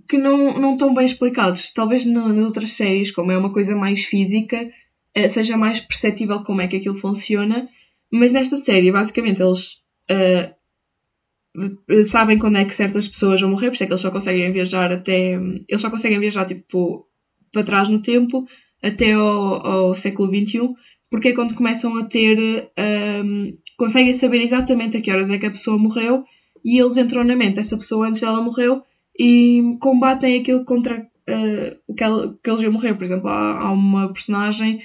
que 0.08 0.18
não, 0.18 0.60
não 0.60 0.74
estão 0.74 0.94
bem 0.94 1.06
explicados. 1.06 1.72
Talvez 1.72 2.06
nas 2.06 2.38
outras 2.38 2.72
séries, 2.72 3.12
como 3.12 3.32
é 3.32 3.38
uma 3.38 3.52
coisa 3.52 3.76
mais 3.76 4.04
física, 4.04 4.72
uh, 5.18 5.30
seja 5.30 5.58
mais 5.58 5.80
perceptível 5.80 6.44
como 6.44 6.62
é 6.62 6.68
que 6.68 6.78
aquilo 6.78 6.96
funciona, 6.96 7.68
mas 8.12 8.32
nesta 8.32 8.58
série, 8.58 8.92
basicamente, 8.92 9.42
eles 9.42 9.86
uh, 10.12 10.56
sabem 12.06 12.38
quando 12.38 12.58
é 12.58 12.65
que 12.65 12.75
certas 12.75 13.08
pessoas 13.08 13.42
vão 13.42 13.50
morrer, 13.50 13.68
por 13.68 13.74
isso 13.74 13.84
é 13.84 13.88
que 13.88 13.94
eles 13.94 14.01
só 14.01 14.12
conseguem 14.12 14.51
viajar 14.51 14.92
até. 14.92 15.34
Eles 15.34 15.82
só 15.82 15.89
conseguem 15.89 16.20
viajar 16.20 16.46
tipo 16.46 17.08
para 17.51 17.63
trás 17.63 17.88
no 17.88 18.01
tempo, 18.01 18.48
até 18.82 19.13
ao, 19.13 19.65
ao 19.65 19.94
século 19.94 20.30
XXI, 20.30 20.74
porque 21.09 21.29
é 21.29 21.33
quando 21.33 21.55
começam 21.55 21.97
a 21.97 22.05
ter. 22.05 22.69
Um, 22.77 23.57
conseguem 23.77 24.13
saber 24.13 24.41
exatamente 24.41 24.97
a 24.97 25.01
que 25.01 25.12
horas 25.12 25.29
é 25.29 25.38
que 25.38 25.45
a 25.45 25.51
pessoa 25.51 25.77
morreu 25.77 26.24
e 26.63 26.79
eles 26.79 26.97
entram 26.97 27.24
na 27.24 27.35
mente 27.35 27.55
dessa 27.55 27.77
pessoa 27.77 28.07
antes 28.07 28.21
dela 28.21 28.41
morreu 28.41 28.81
e 29.17 29.77
combatem 29.79 30.39
aquilo 30.39 30.65
contra 30.65 31.00
uh, 31.00 31.77
o 31.88 31.93
que, 31.93 32.03
que 32.43 32.50
eles 32.50 32.62
iam 32.62 32.74
morrer. 32.74 32.95
Por 32.95 33.03
exemplo, 33.03 33.27
há, 33.27 33.59
há 33.59 33.71
uma 33.71 34.12
personagem 34.12 34.81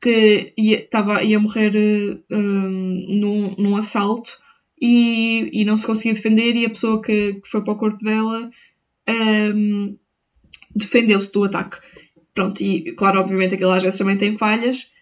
que 0.00 0.52
ia, 0.58 0.86
tava, 0.88 1.22
ia 1.22 1.38
morrer 1.38 1.72
um, 2.30 3.06
num, 3.08 3.54
num 3.58 3.76
assalto 3.76 4.30
e, 4.80 5.48
e 5.52 5.64
não 5.64 5.76
se 5.76 5.86
conseguia 5.86 6.12
defender 6.12 6.54
e 6.54 6.66
a 6.66 6.70
pessoa 6.70 7.00
que, 7.00 7.34
que 7.34 7.48
foi 7.48 7.64
para 7.64 7.72
o 7.72 7.78
corpo 7.78 8.04
dela 8.04 8.50
um, 9.08 9.96
defendeu-se 10.76 11.32
do 11.32 11.44
ataque. 11.44 11.78
Pronto, 12.34 12.60
e 12.62 12.92
claro, 12.92 13.20
obviamente 13.20 13.54
aquilo 13.54 13.70
às 13.70 13.82
vezes 13.82 13.98
também 13.98 14.16
tem 14.16 14.36
falhas, 14.36 14.92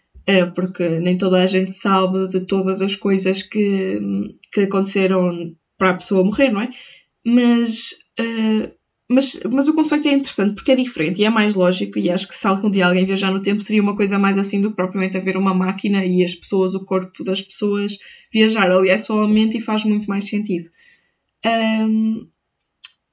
porque 0.54 0.88
nem 1.00 1.18
toda 1.18 1.42
a 1.42 1.46
gente 1.46 1.72
sabe 1.72 2.28
de 2.28 2.40
todas 2.40 2.80
as 2.80 2.94
coisas 2.94 3.42
que, 3.42 3.98
que 4.52 4.60
aconteceram 4.62 5.30
para 5.76 5.90
a 5.90 5.94
pessoa 5.94 6.24
morrer, 6.24 6.50
não 6.50 6.60
é? 6.60 6.70
Mas 7.24 7.92
uh, 8.20 8.72
mas, 9.12 9.40
mas 9.50 9.68
o 9.68 9.74
conceito 9.74 10.08
é 10.08 10.12
interessante 10.12 10.54
porque 10.54 10.72
é 10.72 10.76
diferente 10.76 11.20
e 11.20 11.24
é 11.24 11.30
mais 11.30 11.54
lógico. 11.54 11.98
E 11.98 12.10
acho 12.10 12.26
que 12.26 12.34
se 12.34 12.46
algum 12.46 12.70
dia 12.70 12.86
alguém 12.86 13.04
viajar 13.04 13.30
no 13.30 13.42
tempo 13.42 13.60
seria 13.60 13.82
uma 13.82 13.96
coisa 13.96 14.18
mais 14.18 14.38
assim 14.38 14.60
do 14.60 14.70
que 14.70 14.76
propriamente 14.76 15.16
haver 15.16 15.36
uma 15.36 15.52
máquina 15.54 16.04
e 16.04 16.24
as 16.24 16.34
pessoas, 16.34 16.74
o 16.74 16.84
corpo 16.84 17.22
das 17.22 17.42
pessoas 17.42 17.98
viajar. 18.32 18.70
Ali 18.70 18.88
é 18.88 18.98
só 18.98 19.22
a 19.22 19.28
mente 19.28 19.58
e 19.58 19.60
faz 19.60 19.84
muito 19.84 20.06
mais 20.06 20.28
sentido. 20.28 20.70
Um, 21.44 22.26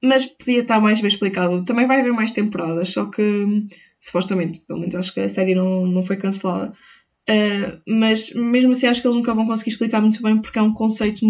mas 0.01 0.25
podia 0.25 0.61
estar 0.61 0.79
mais 0.79 1.01
bem 1.01 1.09
explicado. 1.09 1.65
Também 1.65 1.85
vai 1.85 1.99
haver 1.99 2.13
mais 2.13 2.31
temporadas, 2.31 2.89
só 2.89 3.05
que 3.05 3.67
supostamente, 3.99 4.59
pelo 4.59 4.79
menos 4.79 4.95
acho 4.95 5.13
que 5.13 5.19
a 5.19 5.27
série 5.27 5.55
não, 5.55 5.85
não 5.85 6.03
foi 6.03 6.15
cancelada. 6.15 6.73
Uh, 7.29 7.79
mas 7.87 8.33
mesmo 8.33 8.71
assim 8.71 8.87
acho 8.87 9.01
que 9.01 9.07
eles 9.07 9.17
nunca 9.17 9.35
vão 9.35 9.45
conseguir 9.45 9.69
explicar 9.69 10.01
muito 10.01 10.21
bem 10.21 10.41
porque 10.41 10.57
é 10.57 10.61
um 10.61 10.73
conceito 10.73 11.23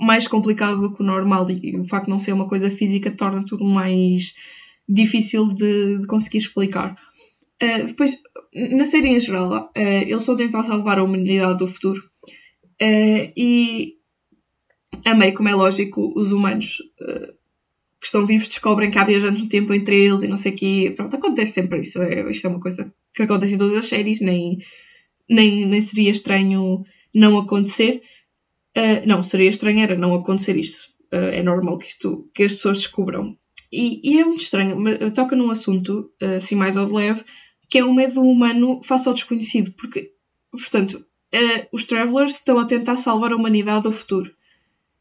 mais 0.00 0.26
complicado 0.26 0.80
do 0.80 0.94
que 0.94 1.00
o 1.00 1.06
normal 1.06 1.48
e 1.48 1.76
o 1.78 1.84
facto 1.84 2.06
de 2.06 2.10
não 2.10 2.18
ser 2.18 2.32
uma 2.32 2.48
coisa 2.48 2.68
física 2.68 3.12
torna 3.12 3.44
tudo 3.46 3.64
mais 3.64 4.34
difícil 4.88 5.46
de, 5.48 6.00
de 6.00 6.06
conseguir 6.06 6.38
explicar. 6.38 6.96
Uh, 7.62 7.86
depois, 7.86 8.20
na 8.72 8.84
série 8.84 9.08
em 9.08 9.20
geral, 9.20 9.70
uh, 9.76 9.78
eles 9.78 10.28
estão 10.28 10.60
a 10.60 10.64
salvar 10.64 10.98
a 10.98 11.04
humanidade 11.04 11.58
do 11.58 11.68
futuro. 11.68 12.02
E 12.80 13.94
amei, 15.04 15.32
como 15.32 15.48
é 15.48 15.54
lógico, 15.54 16.12
os 16.14 16.32
humanos 16.32 16.78
que 18.00 18.06
estão 18.06 18.26
vivos 18.26 18.48
descobrem 18.48 18.90
que 18.90 18.98
há 18.98 19.04
viajantes 19.04 19.42
no 19.42 19.48
tempo 19.48 19.72
entre 19.72 20.04
eles 20.04 20.22
e 20.22 20.28
não 20.28 20.36
sei 20.36 20.52
o 20.52 20.56
quê. 20.56 20.92
Pronto, 20.94 21.16
acontece 21.16 21.52
sempre 21.52 21.80
isso. 21.80 22.02
É, 22.02 22.30
isto 22.30 22.46
é 22.46 22.50
uma 22.50 22.60
coisa 22.60 22.92
que 23.14 23.22
acontece 23.22 23.54
em 23.54 23.58
todas 23.58 23.74
as 23.74 23.86
séries, 23.86 24.20
nem, 24.20 24.58
nem, 25.28 25.66
nem 25.66 25.80
seria 25.80 26.10
estranho 26.10 26.84
não 27.14 27.38
acontecer. 27.38 28.02
Uh, 28.76 29.06
não, 29.06 29.22
seria 29.22 29.48
estranho 29.48 29.80
era 29.80 29.96
não 29.96 30.14
acontecer 30.14 30.56
isto. 30.56 30.90
Uh, 31.12 31.32
é 31.32 31.42
normal 31.42 31.78
que, 31.78 31.86
isto, 31.86 32.28
que 32.34 32.42
as 32.42 32.54
pessoas 32.54 32.78
descubram. 32.78 33.36
E, 33.72 34.00
e 34.08 34.20
é 34.20 34.24
muito 34.24 34.42
estranho, 34.42 34.76
toca 35.12 35.34
num 35.34 35.50
assunto, 35.50 36.10
assim 36.36 36.54
mais 36.54 36.76
ao 36.76 36.86
de 36.86 36.92
leve, 36.92 37.24
que 37.68 37.78
é 37.78 37.84
o 37.84 37.92
medo 37.92 38.22
humano 38.22 38.80
face 38.84 39.08
ao 39.08 39.14
desconhecido. 39.14 39.72
Porque, 39.72 40.12
portanto, 40.52 41.04
uh, 41.34 41.66
os 41.72 41.84
travelers 41.84 42.36
estão 42.36 42.58
a 42.58 42.64
tentar 42.64 42.96
salvar 42.96 43.32
a 43.32 43.36
humanidade 43.36 43.84
do 43.84 43.92
futuro. 43.92 44.32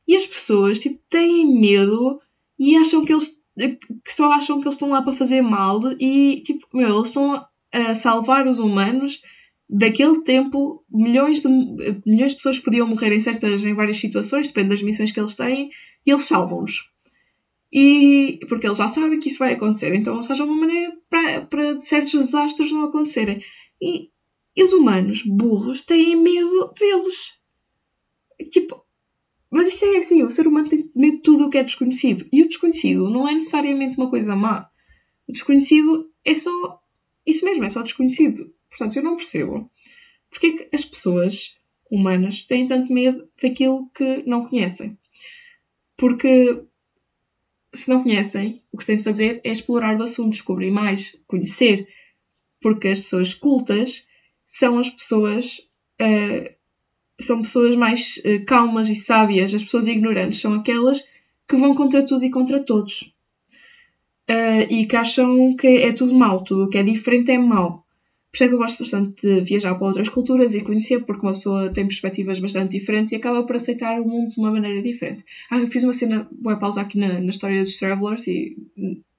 E 0.08 0.15
as 0.15 0.25
pessoas, 0.25 0.79
tipo, 0.79 1.00
têm 1.10 1.60
medo 1.60 2.20
e 2.58 2.75
acham 2.75 3.05
que 3.05 3.13
eles 3.13 3.38
que 3.55 4.13
só 4.13 4.32
acham 4.34 4.60
que 4.60 4.67
eles 4.67 4.75
estão 4.75 4.89
lá 4.89 5.01
para 5.01 5.13
fazer 5.13 5.41
mal 5.41 5.79
e 6.00 6.41
tipo, 6.41 6.67
meu, 6.74 6.94
eles 6.94 7.08
estão 7.08 7.46
a 7.72 7.94
salvar 7.94 8.46
os 8.48 8.60
humanos 8.60 9.22
daquele 9.69 10.22
tempo, 10.22 10.84
milhões 10.89 11.41
de, 11.41 11.48
milhões 12.05 12.31
de 12.31 12.38
pessoas 12.38 12.60
podiam 12.60 12.88
morrer 12.88 13.13
em 13.13 13.19
certas, 13.19 13.63
em 13.63 13.74
várias 13.74 13.98
situações, 13.98 14.48
depende 14.48 14.69
das 14.69 14.81
missões 14.81 15.12
que 15.12 15.19
eles 15.19 15.36
têm, 15.36 15.69
e 16.05 16.12
eles 16.12 16.24
salvam-nos. 16.24 16.91
E 17.72 18.39
porque 18.48 18.67
eles 18.67 18.77
já 18.77 18.88
sabem 18.88 19.19
que 19.19 19.27
isso 19.27 19.39
vai 19.39 19.53
acontecer, 19.53 19.93
então 19.93 20.17
arranjam 20.17 20.48
uma 20.48 20.55
maneira 20.55 20.95
para, 21.10 21.41
para 21.41 21.79
certos 21.79 22.13
desastres 22.13 22.72
não 22.72 22.86
acontecerem. 22.86 23.43
E, 23.81 24.10
e 24.55 24.63
os 24.63 24.72
humanos 24.72 25.24
burros 25.24 25.81
têm 25.81 26.15
medo 26.15 26.74
deles. 26.79 27.39
Tipo, 28.51 28.86
mas 29.51 29.67
isto 29.67 29.86
é 29.86 29.98
assim, 29.98 30.24
o 30.24 30.29
ser 30.29 30.48
humano 30.48 30.69
tem 30.69 30.89
medo 30.95 31.17
de 31.17 31.22
tudo 31.22 31.45
o 31.45 31.50
que 31.50 31.57
é 31.57 31.63
desconhecido. 31.63 32.25
E 32.31 32.43
o 32.43 32.48
desconhecido 32.48 33.10
não 33.10 33.27
é 33.27 33.34
necessariamente 33.34 33.98
uma 33.98 34.10
coisa 34.10 34.36
má. 34.36 34.69
O 35.27 35.34
desconhecido 35.34 36.10
é 36.24 36.36
só. 36.36 36.81
Isso 37.25 37.43
mesmo, 37.43 37.63
é 37.63 37.69
só 37.69 37.81
desconhecido. 37.81 38.53
Portanto, 38.77 38.98
eu 38.98 39.03
não 39.03 39.15
percebo 39.15 39.72
porque 40.36 40.48
é 40.48 40.51
que 40.51 40.75
as 40.75 40.84
pessoas 40.84 41.55
humanas 41.89 42.44
têm 42.44 42.67
tanto 42.67 42.91
medo 42.91 43.25
daquilo 43.41 43.89
que 43.96 44.24
não 44.27 44.46
conhecem. 44.46 44.98
Porque 45.96 46.62
se 47.74 47.89
não 47.89 48.03
conhecem, 48.03 48.62
o 48.70 48.77
que 48.77 48.86
tem 48.86 48.98
de 48.98 49.03
fazer 49.03 49.39
é 49.46 49.51
explorar 49.51 49.98
o 49.98 50.03
assunto, 50.03 50.32
descobrir 50.32 50.72
mais, 50.72 51.17
conhecer. 51.25 51.88
Porque 52.60 52.89
as 52.89 53.00
pessoas 53.00 53.34
cultas 53.34 54.08
são 54.46 54.77
as 54.77 54.89
pessoas 54.89 55.60
uh, 56.01 56.55
são 57.17 57.41
pessoas 57.41 57.75
mais 57.77 58.17
uh, 58.17 58.44
calmas 58.46 58.89
e 58.89 58.96
sábias. 58.96 59.53
As 59.53 59.63
pessoas 59.63 59.88
ignorantes 59.88 60.41
são 60.41 60.53
aquelas 60.53 61.10
que 61.48 61.55
vão 61.55 61.74
contra 61.74 62.05
tudo 62.05 62.25
e 62.25 62.32
contra 62.32 62.62
todos. 62.62 63.13
Uh, 64.29 64.67
e 64.70 64.86
que 64.86 64.98
acham 64.98 65.55
que 65.55 65.67
é 65.67 65.94
tudo 65.94 66.13
mau, 66.13 66.44
tudo 66.44 66.65
o 66.65 66.70
que 66.70 66.77
é 66.77 66.84
diferente 66.84 67.32
é 67.32 67.38
mau. 67.38 67.84
Por 68.35 68.43
isso 68.43 68.43
é 68.43 68.47
que 68.49 68.53
eu 68.53 68.57
gosto 68.57 68.79
bastante 68.79 69.21
de 69.21 69.41
viajar 69.45 69.75
para 69.75 69.87
outras 69.87 70.09
culturas 70.09 70.53
e 70.53 70.61
conhecer, 70.61 71.05
porque 71.05 71.25
uma 71.25 71.31
pessoa 71.31 71.71
tem 71.71 71.87
perspectivas 71.87 72.37
bastante 72.37 72.77
diferentes 72.77 73.13
e 73.13 73.15
acaba 73.15 73.43
por 73.43 73.55
aceitar 73.55 73.97
o 73.97 74.05
mundo 74.05 74.31
de 74.31 74.41
uma 74.41 74.51
maneira 74.51 74.83
diferente. 74.83 75.23
Ah, 75.49 75.57
eu 75.57 75.69
fiz 75.69 75.85
uma 75.85 75.93
cena, 75.93 76.29
vou 76.41 76.59
pausar 76.59 76.83
aqui 76.83 76.99
na, 76.99 77.21
na 77.21 77.29
história 77.29 77.63
dos 77.63 77.77
Travelers 77.77 78.27
e 78.27 78.57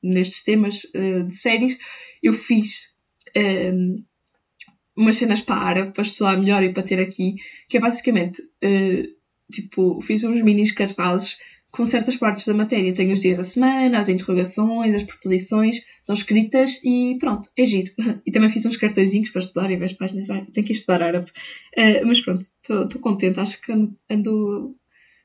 nestes 0.02 0.44
temas 0.44 0.84
uh, 0.94 1.24
de 1.26 1.34
séries. 1.34 1.78
Eu 2.22 2.34
fiz 2.34 2.90
umas 4.94 5.16
cenas 5.16 5.40
para 5.40 5.62
árabe, 5.62 5.92
para 5.92 6.02
estudar 6.02 6.36
melhor 6.36 6.62
e 6.62 6.74
para 6.74 6.82
ter 6.82 7.00
aqui, 7.00 7.36
que 7.70 7.78
é 7.78 7.80
basicamente, 7.80 8.42
uh, 8.42 9.16
tipo, 9.50 9.98
fiz 10.02 10.24
uns 10.24 10.42
minis 10.42 10.72
cartazes 10.72 11.38
com 11.76 11.84
certas 11.84 12.16
partes 12.16 12.46
da 12.46 12.54
matéria. 12.54 12.94
Tenho 12.94 13.12
os 13.12 13.20
dias 13.20 13.36
da 13.36 13.44
semana, 13.44 13.98
as 13.98 14.08
interrogações, 14.08 14.94
as 14.94 15.02
proposições, 15.02 15.76
estão 15.76 16.14
escritas 16.14 16.80
e 16.82 17.18
pronto, 17.20 17.50
é 17.56 17.64
giro. 17.64 17.92
E 18.26 18.30
também 18.30 18.48
fiz 18.48 18.64
uns 18.64 18.78
cartõezinhos 18.78 19.28
para 19.30 19.42
estudar 19.42 19.70
e 19.70 19.84
as 19.84 19.92
páginas. 19.92 20.30
Ah, 20.30 20.44
tenho 20.52 20.66
que 20.66 20.72
estudar 20.72 21.02
árabe. 21.02 21.30
Uh, 21.76 22.06
mas 22.06 22.20
pronto, 22.20 22.40
estou 22.40 23.00
contente. 23.00 23.38
Acho 23.38 23.60
que 23.60 23.72
ando 24.10 24.74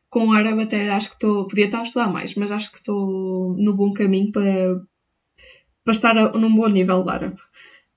com 0.09 0.33
árabe 0.33 0.63
até, 0.63 0.89
acho 0.89 1.09
que 1.09 1.15
estou, 1.15 1.47
podia 1.47 1.65
estar 1.65 1.79
a 1.79 1.83
estudar 1.83 2.11
mais, 2.11 2.35
mas 2.35 2.51
acho 2.51 2.69
que 2.69 2.79
estou 2.79 3.55
no 3.57 3.73
bom 3.73 3.93
caminho 3.93 4.29
para, 4.33 4.81
para 5.85 5.93
estar 5.93 6.17
a, 6.17 6.33
num 6.33 6.53
bom 6.53 6.67
nível 6.67 7.01
de 7.03 7.09
árabe. 7.09 7.37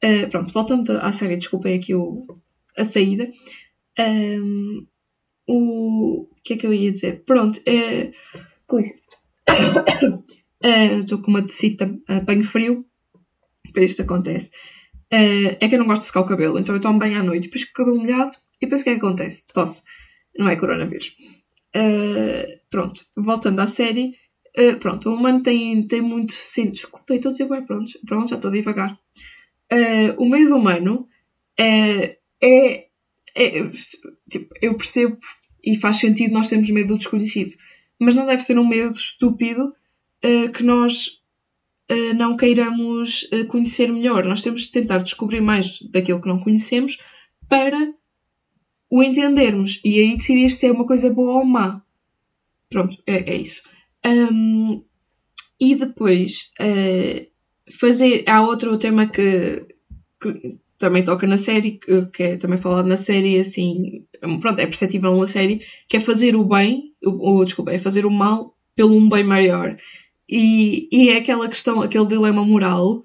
Uh, 0.04 0.30
pronto, 0.30 0.52
voltando 0.52 0.92
à 0.92 1.10
série, 1.10 1.36
desculpem 1.36 1.76
aqui 1.76 1.92
o, 1.92 2.22
a 2.78 2.84
saída. 2.84 3.28
Um, 3.98 4.86
o 5.48 6.28
que 6.42 6.54
é 6.54 6.56
que 6.56 6.66
eu 6.66 6.74
ia 6.74 6.90
dizer? 6.90 7.24
Pronto, 7.24 7.58
uh, 7.58 8.12
com 8.66 8.80
isso. 8.80 8.94
Estou 11.00 11.18
uh, 11.18 11.22
com 11.22 11.30
uma 11.30 11.42
tocita, 11.42 11.94
apanho 12.08 12.44
frio, 12.44 12.86
depois 13.66 13.90
isto 13.90 14.02
acontece. 14.02 14.50
Uh, 15.12 15.56
é 15.60 15.68
que 15.68 15.74
eu 15.74 15.78
não 15.78 15.86
gosto 15.86 16.02
de 16.02 16.06
secar 16.06 16.20
o 16.20 16.26
cabelo, 16.26 16.58
então 16.58 16.74
eu 16.74 16.80
tomo 16.80 16.98
bem 16.98 17.14
à 17.16 17.22
noite, 17.22 17.44
depois 17.44 17.64
com 17.64 17.70
o 17.70 17.74
cabelo 17.74 18.00
molhado, 18.00 18.32
e 18.60 18.66
depois 18.66 18.80
o 18.80 18.84
que 18.84 18.90
é 18.90 18.94
que 18.94 19.00
acontece? 19.00 19.46
Tosse. 19.52 19.82
Não 20.38 20.48
é 20.48 20.56
coronavírus. 20.56 21.14
Uh, 21.76 22.60
pronto, 22.70 23.04
voltando 23.16 23.60
à 23.60 23.66
série. 23.66 24.14
Uh, 24.56 24.78
pronto, 24.78 25.10
o 25.10 25.14
humano 25.14 25.42
tem, 25.42 25.86
tem 25.86 26.00
muito. 26.00 26.32
Sim, 26.32 26.70
desculpa, 26.70 27.14
estou 27.14 27.30
a 27.30 27.32
dizer 27.32 27.46
pronto, 27.46 27.92
pronto, 28.06 28.28
já 28.30 28.36
estou 28.36 28.50
devagar 28.50 28.98
uh, 29.72 30.22
o 30.22 30.28
medo 30.28 30.56
humano 30.56 31.08
uh, 31.60 32.16
é, 32.42 32.86
é 33.34 33.70
tipo, 34.30 34.54
eu 34.62 34.76
percebo 34.76 35.18
e 35.62 35.76
faz 35.76 35.96
sentido 35.96 36.32
nós 36.32 36.48
termos 36.48 36.70
medo 36.70 36.88
do 36.88 36.98
desconhecido, 36.98 37.52
mas 37.98 38.14
não 38.14 38.26
deve 38.26 38.42
ser 38.42 38.58
um 38.58 38.66
medo 38.66 38.94
estúpido 38.94 39.74
uh, 40.24 40.52
que 40.52 40.62
nós 40.62 41.20
uh, 41.90 42.14
não 42.14 42.36
queiramos 42.36 43.24
uh, 43.32 43.46
conhecer 43.46 43.90
melhor. 43.90 44.24
Nós 44.24 44.42
temos 44.42 44.62
de 44.62 44.72
tentar 44.72 44.98
descobrir 44.98 45.40
mais 45.40 45.80
daquilo 45.90 46.20
que 46.20 46.28
não 46.28 46.38
conhecemos 46.38 46.98
para 47.48 47.94
o 48.90 49.02
entendermos 49.02 49.80
e 49.84 49.98
aí 49.98 50.16
decidir 50.16 50.50
se 50.50 50.66
é 50.66 50.72
uma 50.72 50.86
coisa 50.86 51.12
boa 51.12 51.38
ou 51.38 51.44
má. 51.44 51.82
Pronto, 52.68 52.96
é, 53.06 53.34
é 53.34 53.36
isso. 53.36 53.62
Um, 54.04 54.84
e 55.58 55.74
depois, 55.74 56.52
fazer. 57.80 58.24
Há 58.28 58.42
outro 58.42 58.76
tema 58.76 59.06
que, 59.06 59.66
que 60.20 60.58
também 60.84 61.02
toca 61.02 61.26
na 61.26 61.38
série, 61.38 61.80
que, 62.12 62.22
é 62.22 62.36
também 62.36 62.58
falado 62.58 62.86
na 62.86 62.98
série, 62.98 63.40
assim, 63.40 64.04
pronto, 64.38 64.58
é 64.58 64.66
perceptível 64.66 65.16
na 65.16 65.24
série, 65.24 65.62
que 65.88 65.96
é 65.96 66.00
fazer 66.00 66.36
o 66.36 66.44
bem, 66.44 66.92
ou 67.02 67.42
desculpa, 67.42 67.72
é 67.72 67.78
fazer 67.78 68.04
o 68.04 68.10
mal 68.10 68.54
pelo 68.76 68.94
um 68.94 69.08
bem 69.08 69.24
maior. 69.24 69.74
E, 70.28 70.86
e 70.92 71.08
é 71.08 71.16
aquela 71.16 71.48
questão, 71.48 71.80
aquele 71.80 72.06
dilema 72.06 72.44
moral 72.44 73.02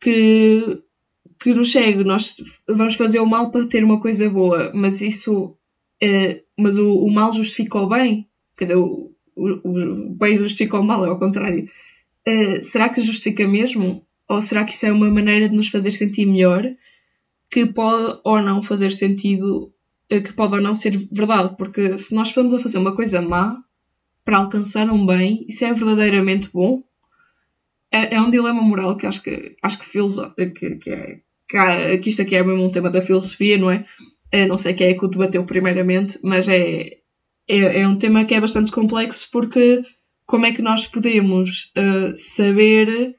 que, 0.00 0.80
que 1.40 1.52
nos 1.52 1.68
chega, 1.68 2.04
nós 2.04 2.36
vamos 2.68 2.94
fazer 2.94 3.18
o 3.18 3.26
mal 3.26 3.50
para 3.50 3.66
ter 3.66 3.82
uma 3.82 4.00
coisa 4.00 4.30
boa, 4.30 4.70
mas 4.72 5.00
isso, 5.00 5.56
é, 6.00 6.44
mas 6.56 6.78
o, 6.78 6.88
o 6.88 7.12
mal 7.12 7.32
justifica 7.32 7.78
o 7.78 7.88
bem, 7.88 8.28
quer 8.56 8.66
dizer, 8.66 8.76
o, 8.76 9.10
o, 9.34 9.68
o 9.68 10.10
bem 10.10 10.38
justifica 10.38 10.78
o 10.78 10.84
mal, 10.84 11.04
é 11.04 11.08
ao 11.08 11.18
contrário. 11.18 11.68
Uh, 12.28 12.62
será 12.62 12.88
que 12.88 13.02
justifica 13.02 13.48
mesmo? 13.48 14.06
Ou 14.28 14.40
será 14.40 14.64
que 14.64 14.72
isso 14.72 14.86
é 14.86 14.92
uma 14.92 15.10
maneira 15.10 15.48
de 15.48 15.56
nos 15.56 15.68
fazer 15.68 15.90
sentir 15.90 16.24
melhor 16.26 16.64
que 17.50 17.66
pode 17.66 18.20
ou 18.24 18.42
não 18.42 18.62
fazer 18.62 18.92
sentido, 18.92 19.72
uh, 20.12 20.22
que 20.22 20.32
pode 20.32 20.54
ou 20.54 20.60
não 20.60 20.74
ser 20.74 21.08
verdade? 21.10 21.56
Porque 21.56 21.96
se 21.96 22.14
nós 22.14 22.28
estamos 22.28 22.54
a 22.54 22.60
fazer 22.60 22.78
uma 22.78 22.94
coisa 22.94 23.20
má 23.20 23.62
para 24.24 24.38
alcançar 24.38 24.90
um 24.90 25.06
bem, 25.06 25.44
isso 25.48 25.64
é 25.64 25.72
verdadeiramente 25.72 26.50
bom? 26.52 26.82
É, 27.90 28.16
é 28.16 28.20
um 28.20 28.30
dilema 28.30 28.60
moral 28.60 28.96
que 28.96 29.06
acho 29.06 29.22
que, 29.22 29.56
acho 29.62 29.78
que, 29.78 30.50
que, 30.50 30.76
que, 30.76 30.90
é, 30.90 31.20
que, 31.48 31.98
que 31.98 32.10
isto 32.10 32.22
aqui 32.22 32.34
é 32.34 32.42
mesmo 32.42 32.64
um 32.64 32.70
tema 32.70 32.90
da 32.90 33.00
filosofia, 33.00 33.56
não 33.56 33.70
é? 33.70 33.86
Eu 34.32 34.48
não 34.48 34.58
sei 34.58 34.74
quem 34.74 34.88
é 34.88 34.94
que 34.94 35.04
o 35.04 35.08
debateu 35.08 35.44
primeiramente, 35.44 36.18
mas 36.24 36.48
é, 36.48 36.98
é, 37.48 37.80
é 37.80 37.88
um 37.88 37.96
tema 37.96 38.24
que 38.24 38.34
é 38.34 38.40
bastante 38.40 38.72
complexo 38.72 39.28
porque 39.30 39.84
como 40.26 40.44
é 40.44 40.52
que 40.52 40.60
nós 40.60 40.86
podemos 40.86 41.72
uh, 41.76 42.16
saber 42.16 43.16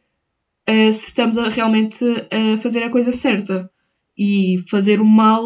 uh, 0.69 0.93
se 0.93 1.05
estamos 1.05 1.38
a, 1.38 1.48
realmente 1.48 2.03
a 2.03 2.57
fazer 2.57 2.84
a 2.84 2.89
coisa 2.89 3.12
certa 3.13 3.72
e 4.17 4.63
fazer 4.69 5.00
o 5.00 5.05
mal, 5.05 5.43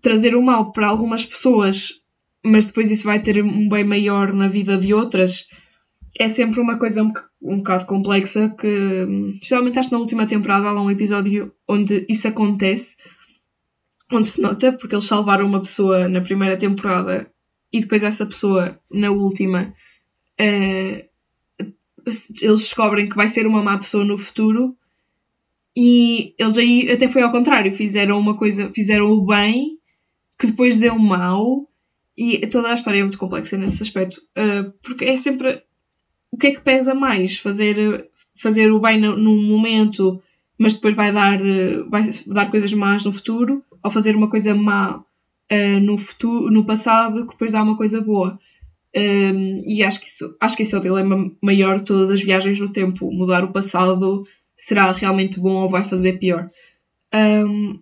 trazer 0.00 0.34
o 0.36 0.42
mal 0.42 0.72
para 0.72 0.88
algumas 0.88 1.24
pessoas, 1.24 2.02
mas 2.44 2.66
depois 2.66 2.90
isso 2.90 3.04
vai 3.04 3.20
ter 3.20 3.42
um 3.42 3.68
bem 3.68 3.84
maior 3.84 4.32
na 4.32 4.48
vida 4.48 4.78
de 4.78 4.94
outras, 4.94 5.48
é 6.18 6.28
sempre 6.28 6.60
uma 6.60 6.78
coisa 6.78 7.02
um, 7.02 7.12
um 7.40 7.58
bocado 7.58 7.86
complexa 7.86 8.50
que, 8.50 9.38
geralmente 9.42 9.78
acho 9.78 9.88
que 9.88 9.94
na 9.94 10.00
última 10.00 10.26
temporada 10.26 10.68
há 10.68 10.82
um 10.82 10.90
episódio 10.90 11.52
onde 11.68 12.06
isso 12.08 12.28
acontece, 12.28 12.96
onde 14.12 14.28
se 14.28 14.40
nota, 14.40 14.72
porque 14.72 14.94
eles 14.94 15.06
salvaram 15.06 15.46
uma 15.46 15.60
pessoa 15.60 16.08
na 16.08 16.20
primeira 16.20 16.56
temporada 16.56 17.30
e 17.72 17.80
depois 17.80 18.02
essa 18.02 18.26
pessoa, 18.26 18.78
na 18.90 19.10
última, 19.10 19.74
uh, 20.38 21.12
eles 22.04 22.28
descobrem 22.60 23.08
que 23.08 23.16
vai 23.16 23.28
ser 23.28 23.46
uma 23.46 23.62
má 23.62 23.78
pessoa 23.78 24.04
no 24.04 24.18
futuro 24.18 24.76
e 25.76 26.34
eles 26.38 26.58
aí 26.58 26.90
até 26.90 27.08
foi 27.08 27.22
ao 27.22 27.30
contrário, 27.30 27.72
fizeram 27.72 28.18
uma 28.18 28.36
coisa, 28.36 28.70
fizeram 28.72 29.10
o 29.10 29.24
bem 29.24 29.78
que 30.38 30.46
depois 30.46 30.80
deu 30.80 30.98
mal 30.98 31.68
e 32.16 32.46
toda 32.48 32.70
a 32.70 32.74
história 32.74 32.98
é 32.98 33.02
muito 33.02 33.18
complexa 33.18 33.56
nesse 33.56 33.82
aspecto, 33.82 34.20
uh, 34.36 34.70
porque 34.82 35.04
é 35.04 35.16
sempre 35.16 35.62
o 36.30 36.36
que 36.36 36.48
é 36.48 36.50
que 36.52 36.60
pesa 36.62 36.94
mais? 36.94 37.38
Fazer, 37.38 38.10
fazer 38.36 38.70
o 38.70 38.80
bem 38.80 39.00
no, 39.00 39.16
num 39.16 39.42
momento, 39.42 40.20
mas 40.58 40.74
depois 40.74 40.94
vai 40.94 41.12
dar, 41.12 41.38
vai 41.90 42.02
dar 42.26 42.50
coisas 42.50 42.72
más 42.72 43.04
no 43.04 43.12
futuro, 43.12 43.62
ou 43.82 43.90
fazer 43.90 44.16
uma 44.16 44.30
coisa 44.30 44.54
má 44.54 44.96
uh, 44.98 45.80
no, 45.80 45.98
futuro, 45.98 46.50
no 46.50 46.64
passado 46.64 47.26
que 47.26 47.32
depois 47.32 47.52
dá 47.52 47.62
uma 47.62 47.76
coisa 47.76 48.00
boa. 48.00 48.38
Um, 48.94 49.62
e 49.66 49.82
acho 49.82 50.00
que, 50.00 50.06
isso, 50.06 50.36
acho 50.38 50.56
que 50.56 50.62
esse 50.62 50.74
é 50.74 50.78
o 50.78 50.82
dilema 50.82 51.30
maior 51.42 51.78
de 51.78 51.86
todas 51.86 52.10
as 52.10 52.22
viagens 52.22 52.60
no 52.60 52.70
tempo. 52.70 53.10
Mudar 53.10 53.44
o 53.44 53.52
passado 53.52 54.26
será 54.62 54.92
realmente 54.92 55.40
bom 55.40 55.62
ou 55.62 55.68
vai 55.68 55.82
fazer 55.82 56.20
pior. 56.20 56.48
Um, 57.12 57.80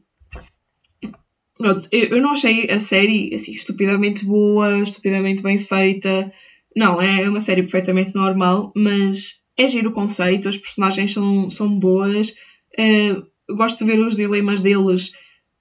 pronto, 1.59 1.87
eu, 1.93 2.05
eu, 2.05 2.23
não 2.23 2.33
achei 2.33 2.71
a 2.71 2.81
série 2.81 3.35
assim, 3.35 3.53
estupidamente 3.53 4.25
boa, 4.25 4.79
estupidamente 4.79 5.43
bem 5.43 5.59
feita. 5.59 6.33
Não, 6.75 7.01
é 7.03 7.29
uma 7.29 7.41
série 7.41 7.63
perfeitamente 7.63 8.15
normal, 8.15 8.73
mas 8.75 9.43
é 9.59 9.69
giro 9.69 9.91
o 9.91 9.93
conceito, 9.93 10.49
as 10.49 10.57
personagens 10.57 11.13
são, 11.13 11.51
são 11.51 11.79
boas. 11.79 12.31
Uh, 12.79 13.55
gosto 13.55 13.85
de 13.85 13.85
ver 13.85 14.01
os 14.01 14.17
dilemas 14.17 14.63
deles 14.63 15.13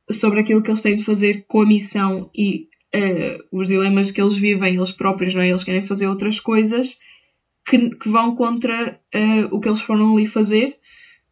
sobre 0.09 0.39
aquilo 0.39 0.63
que 0.63 0.71
eles 0.71 0.81
têm 0.81 0.95
de 0.95 1.03
fazer 1.03 1.43
com 1.49 1.61
a 1.61 1.67
missão 1.67 2.31
e 2.33 2.69
uh, 2.95 3.59
os 3.59 3.67
dilemas 3.67 4.09
que 4.09 4.21
eles 4.21 4.37
vivem, 4.37 4.75
eles 4.75 4.91
próprios, 4.93 5.33
não 5.33 5.41
é? 5.41 5.49
Eles 5.49 5.65
querem 5.65 5.81
fazer 5.81 6.07
outras 6.07 6.39
coisas 6.39 6.99
que, 7.65 7.89
que 7.95 8.09
vão 8.09 8.35
contra 8.35 8.99
uh, 9.13 9.55
o 9.55 9.59
que 9.59 9.67
eles 9.67 9.81
foram 9.81 10.13
ali 10.13 10.25
fazer. 10.25 10.78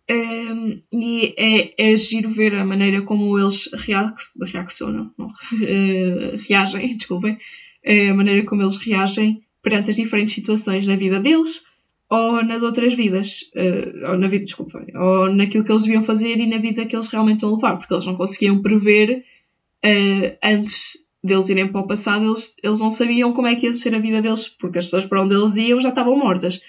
Um, 0.10 0.82
e 0.94 1.34
é, 1.38 1.92
é 1.92 1.98
giro 1.98 2.30
ver 2.30 2.56
a 2.56 2.66
maneira 2.66 3.02
como 3.02 3.38
eles 3.38 3.70
reac 3.74 4.16
reaccionam, 4.42 5.12
não, 5.18 5.28
uh, 5.28 6.38
reagem, 6.48 6.96
desculpem, 6.96 7.38
a 7.86 8.14
maneira 8.14 8.44
como 8.44 8.62
eles 8.62 8.78
reagem 8.78 9.44
perante 9.62 9.90
as 9.90 9.98
diferentes 9.98 10.34
situações 10.34 10.88
na 10.88 10.96
vida 10.96 11.20
deles 11.20 11.64
ou 12.10 12.44
nas 12.44 12.64
outras 12.64 12.94
vidas, 12.94 13.42
uh, 13.56 14.12
ou 14.12 14.18
na 14.18 14.28
vida, 14.28 14.46
desculpa, 14.46 14.86
ou 14.96 15.30
naquilo 15.34 15.64
que 15.64 15.72
eles 15.72 15.84
deviam 15.84 16.04
fazer 16.04 16.38
e 16.38 16.48
na 16.48 16.58
vida 16.58 16.86
que 16.86 16.96
eles 16.96 17.08
realmente 17.08 17.44
a 17.44 17.50
levar, 17.50 17.78
porque 17.78 17.94
eles 17.94 18.06
não 18.06 18.16
conseguiam 18.16 18.62
prever 18.62 19.26
uh, 19.84 20.38
antes 20.42 20.94
deles 21.22 21.50
irem 21.50 21.68
para 21.68 21.82
o 21.82 21.88
passado, 21.88 22.26
eles, 22.26 22.56
eles 22.64 22.80
não 22.80 22.92
sabiam 22.92 23.34
como 23.34 23.48
é 23.48 23.56
que 23.56 23.66
ia 23.66 23.74
ser 23.74 23.94
a 23.94 24.00
vida 24.00 24.22
deles, 24.22 24.48
porque 24.48 24.80
as 24.80 24.86
pessoas 24.86 25.06
para 25.06 25.22
onde 25.22 25.36
eles 25.36 25.58
iam 25.58 25.82
já 25.82 25.90
estavam 25.90 26.18
mortas. 26.18 26.62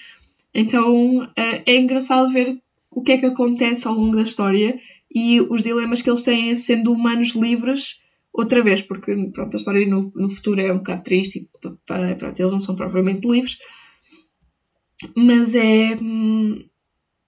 Então 0.53 1.19
uh, 1.19 1.29
é 1.37 1.77
engraçado 1.77 2.31
ver 2.31 2.57
o 2.91 3.01
que 3.01 3.13
é 3.13 3.17
que 3.17 3.25
acontece 3.25 3.87
ao 3.87 3.93
longo 3.93 4.15
da 4.15 4.23
história 4.23 4.79
e 5.13 5.41
os 5.41 5.63
dilemas 5.63 6.01
que 6.01 6.09
eles 6.09 6.23
têm 6.23 6.55
sendo 6.55 6.91
humanos 6.91 7.35
livres 7.35 8.01
outra 8.31 8.63
vez, 8.63 8.81
porque 8.81 9.15
pronto, 9.33 9.55
a 9.55 9.57
história 9.57 9.85
no, 9.85 10.11
no 10.15 10.29
futuro 10.29 10.61
é 10.61 10.71
um 10.71 10.77
bocado 10.77 11.03
triste 11.03 11.39
e 11.39 11.49
pronto, 12.15 12.39
eles 12.39 12.51
não 12.51 12.59
são 12.59 12.75
propriamente 12.75 13.27
livres, 13.27 13.57
mas 15.15 15.55
é, 15.55 15.95
hum, 15.99 16.57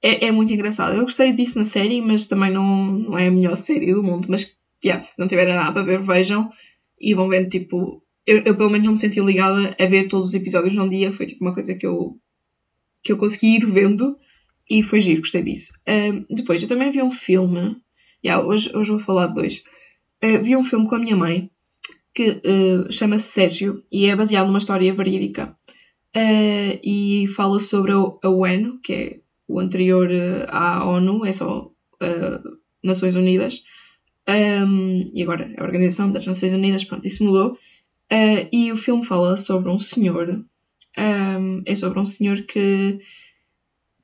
é, 0.02 0.28
é, 0.28 0.32
muito 0.32 0.52
engraçado. 0.54 0.96
Eu 0.96 1.04
gostei 1.04 1.32
disso 1.32 1.58
na 1.58 1.66
série, 1.66 2.02
mas 2.02 2.28
também 2.28 2.52
não, 2.52 2.92
não 2.92 3.18
é 3.18 3.28
a 3.28 3.32
melhor 3.32 3.56
série 3.56 3.94
do 3.94 4.04
mundo, 4.04 4.28
mas 4.30 4.58
yeah, 4.84 5.02
se 5.02 5.18
não 5.20 5.28
tiverem 5.28 5.56
nada 5.56 5.72
para 5.72 5.84
ver, 5.84 6.00
vejam 6.00 6.52
e 7.00 7.14
vão 7.14 7.30
vendo, 7.30 7.50
tipo. 7.50 8.04
Eu, 8.26 8.38
eu, 8.46 8.56
pelo 8.56 8.70
menos 8.70 8.86
não 8.86 8.92
me 8.92 9.00
senti 9.00 9.20
ligada 9.20 9.76
a 9.80 9.86
ver 9.88 10.08
todos 10.08 10.30
os 10.30 10.34
episódios 10.36 10.76
num 10.76 10.88
dia, 10.88 11.12
foi 11.12 11.26
tipo 11.26 11.44
uma 11.44 11.56
coisa 11.56 11.74
que 11.74 11.88
eu, 11.88 12.20
que 13.04 13.12
eu 13.12 13.18
consegui 13.18 13.56
ir 13.56 13.66
vendo 13.66 14.16
e 14.72 14.82
foi 14.82 15.02
giro, 15.02 15.20
gostei 15.20 15.44
disso. 15.44 15.74
Um, 15.86 16.26
depois, 16.34 16.62
eu 16.62 16.68
também 16.70 16.92
vi 16.92 17.02
um 17.02 17.12
filme, 17.12 17.76
yeah, 18.24 18.42
hoje, 18.42 18.72
hoje 18.74 18.92
vou 18.92 19.00
falar 19.00 19.28
de 19.28 19.34
dois. 19.34 19.64
Uh, 20.24 20.42
vi 20.42 20.56
um 20.56 20.64
filme 20.64 20.88
com 20.88 20.96
a 20.96 21.00
minha 21.00 21.16
mãe 21.18 21.52
que 22.14 22.30
uh, 22.30 22.90
chama-se 22.90 23.34
Sérgio 23.34 23.84
e 23.92 24.06
é 24.06 24.16
baseado 24.16 24.48
numa 24.48 24.60
história 24.60 24.94
verídica 24.94 25.54
uh, 26.16 26.80
e 26.82 27.26
fala 27.36 27.60
sobre 27.60 27.92
a, 27.92 28.30
UN, 28.30 28.80
que 28.82 28.94
é 28.94 29.20
o 29.46 29.60
anterior 29.60 30.10
à 30.48 30.86
ONU, 30.86 31.26
é 31.26 31.34
só 31.34 31.70
Nações 32.82 33.16
Unidas 33.16 33.64
um, 34.30 35.12
e 35.14 35.22
agora 35.22 35.52
é 35.54 35.62
a 35.62 35.66
Organização 35.66 36.12
das 36.12 36.26
Nações 36.26 36.54
Unidas, 36.54 36.86
pronto, 36.86 37.06
isso 37.06 37.26
mudou. 37.26 37.54
Uh, 38.12 38.48
e 38.52 38.72
o 38.72 38.78
filme 38.78 39.06
fala 39.06 39.36
sobre 39.36 39.70
um 39.70 39.80
senhor, 39.80 40.46
um, 40.98 41.62
é 41.66 41.76
sobre 41.76 42.00
um 42.00 42.06
senhor 42.06 42.42
que, 42.44 43.00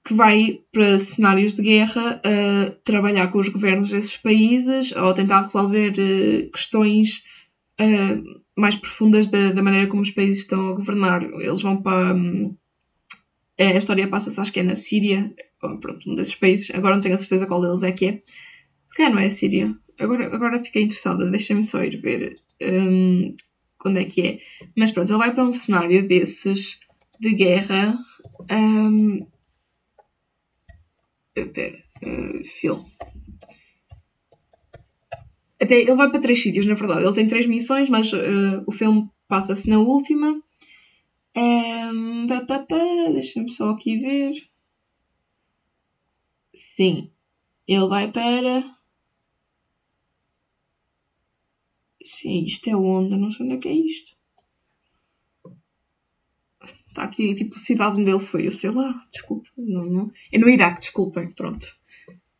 que 0.07 0.13
vai 0.13 0.61
para 0.71 0.97
cenários 0.99 1.53
de 1.53 1.61
guerra 1.61 2.21
uh, 2.25 2.71
trabalhar 2.85 3.27
com 3.29 3.39
os 3.39 3.49
governos 3.49 3.89
desses 3.89 4.15
países 4.15 4.95
ou 4.95 5.13
tentar 5.13 5.41
resolver 5.41 5.91
uh, 5.91 6.51
questões 6.51 7.25
mais 8.55 8.75
profundas 8.75 9.29
da, 9.29 9.51
da, 9.51 9.61
maneira 9.61 9.85
como 9.85 10.01
os 10.01 10.09
países 10.09 10.39
estão 10.39 10.69
a 10.69 10.73
governar. 10.73 11.23
Eles 11.23 11.61
vão 11.61 11.79
para. 11.79 12.15
Um, 12.15 12.55
a 13.59 13.77
história 13.77 14.07
passa-se, 14.07 14.39
acho 14.39 14.51
que 14.51 14.61
é 14.61 14.63
na 14.63 14.75
Síria, 14.75 15.31
ou, 15.61 15.77
pronto, 15.77 16.09
um 16.09 16.15
desses 16.15 16.35
países, 16.35 16.71
agora 16.73 16.95
não 16.95 17.01
tenho 17.01 17.13
a 17.13 17.17
certeza 17.17 17.45
qual 17.45 17.61
deles 17.61 17.83
é 17.83 17.91
que 17.91 18.05
é. 18.05 18.21
Se 18.87 18.95
calhar 18.95 19.11
não 19.11 19.19
é 19.19 19.25
a 19.25 19.29
Síria, 19.29 19.75
agora, 19.99 20.33
agora 20.33 20.63
fiquei 20.63 20.83
interessada, 20.83 21.29
deixa-me 21.29 21.65
só 21.65 21.83
ir 21.83 21.97
ver 21.97 22.33
um, 22.61 23.35
quando 23.77 23.99
é 23.99 24.05
que 24.05 24.21
é. 24.21 24.39
Mas 24.75 24.91
pronto, 24.91 25.11
ele 25.11 25.19
vai 25.19 25.35
para 25.35 25.43
um 25.43 25.53
cenário 25.53 26.07
desses 26.07 26.79
de 27.19 27.33
guerra. 27.35 27.97
Um, 28.49 29.27
espera, 31.41 31.83
uh, 32.03 32.43
filme. 32.59 32.85
Até 35.59 35.81
ele 35.81 35.95
vai 35.95 36.09
para 36.09 36.19
três 36.21 36.41
sítios, 36.41 36.65
na 36.65 36.75
verdade. 36.75 37.03
Ele 37.03 37.15
tem 37.15 37.27
três 37.27 37.45
missões, 37.45 37.89
mas 37.89 38.11
uh, 38.13 38.63
o 38.65 38.71
filme 38.71 39.09
passa-se 39.27 39.69
na 39.69 39.79
última. 39.79 40.41
Um, 41.35 42.27
Deixa-me 43.13 43.49
só 43.51 43.69
aqui 43.69 43.97
ver. 43.97 44.31
Sim. 46.53 47.11
Ele 47.67 47.87
vai 47.87 48.11
para. 48.11 48.75
Sim, 52.03 52.45
isto 52.45 52.69
é 52.69 52.75
onda, 52.75 53.17
não 53.17 53.31
sei 53.31 53.45
onde 53.45 53.55
é 53.55 53.59
que 53.59 53.67
é 53.67 53.73
isto. 53.73 54.16
Está 56.97 57.05
aqui, 57.05 57.35
tipo, 57.35 57.53
a 57.53 57.59
cidade 57.59 58.01
onde 58.01 58.09
ele 58.09 58.17
foi, 58.17 58.47
eu 58.47 58.51
sei 58.51 58.71
lá, 58.71 58.91
desculpa. 59.13 59.47
Não, 59.55 59.85
não. 59.85 60.11
É 60.33 60.39
no 60.39 60.49
Iraque, 60.49 60.79
desculpem, 60.79 61.31
pronto. 61.31 61.63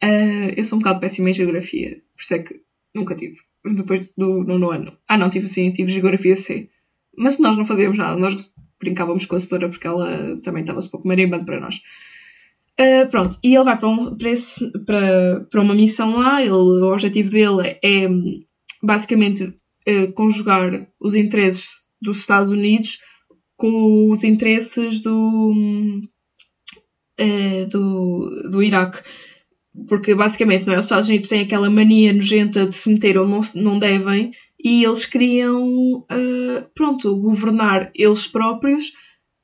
Uh, 0.03 0.49
eu 0.57 0.63
sou 0.63 0.77
um 0.77 0.81
bocado 0.81 0.99
péssima 0.99 1.29
em 1.29 1.33
geografia, 1.35 2.01
por 2.15 2.23
isso 2.23 2.33
é 2.33 2.39
que 2.39 2.59
nunca 2.93 3.13
tive. 3.13 3.37
Depois 3.63 4.11
do 4.17 4.43
nono 4.43 4.71
ano. 4.71 4.97
Ah, 5.07 5.15
não, 5.15 5.29
tive 5.29 5.45
assim, 5.45 5.71
tive 5.71 5.91
geografia 5.91 6.35
C. 6.35 6.69
Mas 7.15 7.37
nós 7.37 7.55
não 7.55 7.67
fazíamos 7.67 7.99
nada, 7.99 8.17
nós 8.17 8.51
brincávamos 8.79 9.27
com 9.27 9.35
a 9.35 9.39
setora 9.39 9.69
porque 9.69 9.85
ela 9.85 10.37
também 10.41 10.61
estava-se 10.61 10.89
pouco 10.89 11.07
marimbando 11.07 11.45
para 11.45 11.59
nós. 11.59 11.79
Uh, 12.79 13.07
pronto, 13.11 13.37
e 13.43 13.53
ele 13.53 13.63
vai 13.63 13.77
para, 13.77 13.89
um, 13.89 14.17
para, 14.17 14.29
esse, 14.31 14.71
para, 14.85 15.45
para 15.51 15.61
uma 15.61 15.75
missão 15.75 16.17
lá, 16.17 16.41
ele, 16.41 16.51
o 16.51 16.91
objetivo 16.91 17.29
dele 17.29 17.77
é 17.83 18.07
basicamente 18.81 19.53
eh, 19.85 20.07
conjugar 20.07 20.87
os 20.99 21.13
interesses 21.13 21.85
dos 22.01 22.19
Estados 22.19 22.51
Unidos 22.51 22.99
com 23.57 24.11
os 24.11 24.23
interesses 24.23 25.01
do, 25.01 26.01
eh, 27.17 27.65
do, 27.65 28.49
do 28.49 28.63
Iraque. 28.63 28.99
Porque 29.87 30.15
basicamente 30.15 30.65
não 30.65 30.73
é? 30.73 30.79
os 30.79 30.85
Estados 30.85 31.09
Unidos 31.09 31.27
têm 31.27 31.41
aquela 31.41 31.69
mania 31.69 32.13
nojenta 32.13 32.65
de 32.65 32.75
se 32.75 32.91
meter 32.91 33.17
onde 33.17 33.29
não, 33.29 33.71
não 33.71 33.79
devem 33.79 34.31
e 34.63 34.83
eles 34.83 35.05
queriam, 35.05 35.63
uh, 35.99 36.69
pronto, 36.73 37.15
governar 37.17 37.91
eles 37.93 38.27
próprios 38.27 38.87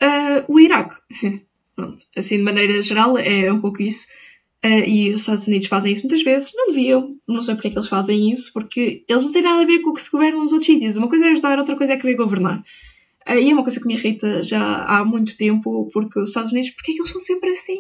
uh, 0.02 0.44
o 0.48 0.60
Iraque. 0.60 0.96
pronto, 1.76 1.98
assim 2.16 2.38
de 2.38 2.44
maneira 2.44 2.82
geral 2.82 3.18
é 3.18 3.52
um 3.52 3.62
pouco 3.62 3.82
isso. 3.82 4.08
Uh, 4.66 4.88
e 4.88 5.14
os 5.14 5.22
Estados 5.22 5.46
Unidos 5.46 5.68
fazem 5.68 5.92
isso 5.92 6.04
muitas 6.04 6.24
vezes, 6.24 6.54
não 6.56 6.68
deviam, 6.68 7.18
não 7.28 7.44
sei 7.44 7.54
porque 7.54 7.68
é 7.68 7.72
que 7.72 7.78
eles 7.78 7.90
fazem 7.90 8.32
isso, 8.32 8.54
porque 8.54 9.04
eles 9.10 9.24
não 9.24 9.32
têm 9.32 9.42
nada 9.42 9.62
a 9.62 9.66
ver 9.66 9.80
com 9.80 9.90
o 9.90 9.94
que 9.94 10.02
se 10.02 10.10
governa 10.10 10.40
nos 10.40 10.54
outros 10.54 10.68
sítios. 10.68 10.96
Uma 10.96 11.10
coisa 11.10 11.26
é 11.26 11.32
ajudar, 11.32 11.60
outra 11.60 11.76
coisa 11.76 11.94
é 11.94 11.98
querer 11.98 12.16
governar. 12.16 12.64
E 13.28 13.50
é 13.50 13.54
uma 13.54 13.64
coisa 13.64 13.80
que 13.80 13.88
me 13.88 13.94
irrita 13.94 14.44
já 14.44 14.84
há 14.86 15.06
muito 15.06 15.38
tempo, 15.38 15.90
porque 15.94 16.20
os 16.20 16.30
Estados 16.30 16.52
Unidos, 16.52 16.72
porque 16.72 16.92
é 16.92 16.96
que 16.96 17.02
eles 17.02 17.12
são 17.12 17.22
sempre 17.22 17.52
assim? 17.52 17.80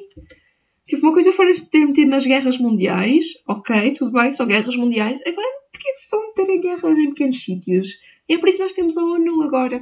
Tipo, 0.86 1.08
uma 1.08 1.14
coisa 1.14 1.32
fora 1.32 1.52
ter 1.72 1.86
metido 1.86 2.10
nas 2.10 2.26
guerras 2.26 2.58
mundiais, 2.58 3.26
ok, 3.48 3.94
tudo 3.94 4.12
bem, 4.12 4.34
são 4.34 4.46
guerras 4.46 4.76
mundiais, 4.76 5.22
agora 5.26 5.48
porquê 5.72 5.90
estão 5.90 6.22
a 6.22 6.28
meter 6.28 6.50
em 6.50 6.62
guerras 6.62 6.98
em 6.98 7.10
pequenos 7.10 7.42
sítios? 7.42 7.88
E 8.28 8.34
é 8.34 8.38
por 8.38 8.50
isso 8.50 8.58
que 8.58 8.64
nós 8.64 8.74
temos 8.74 8.98
a 8.98 9.04
ONU 9.04 9.42
agora, 9.44 9.82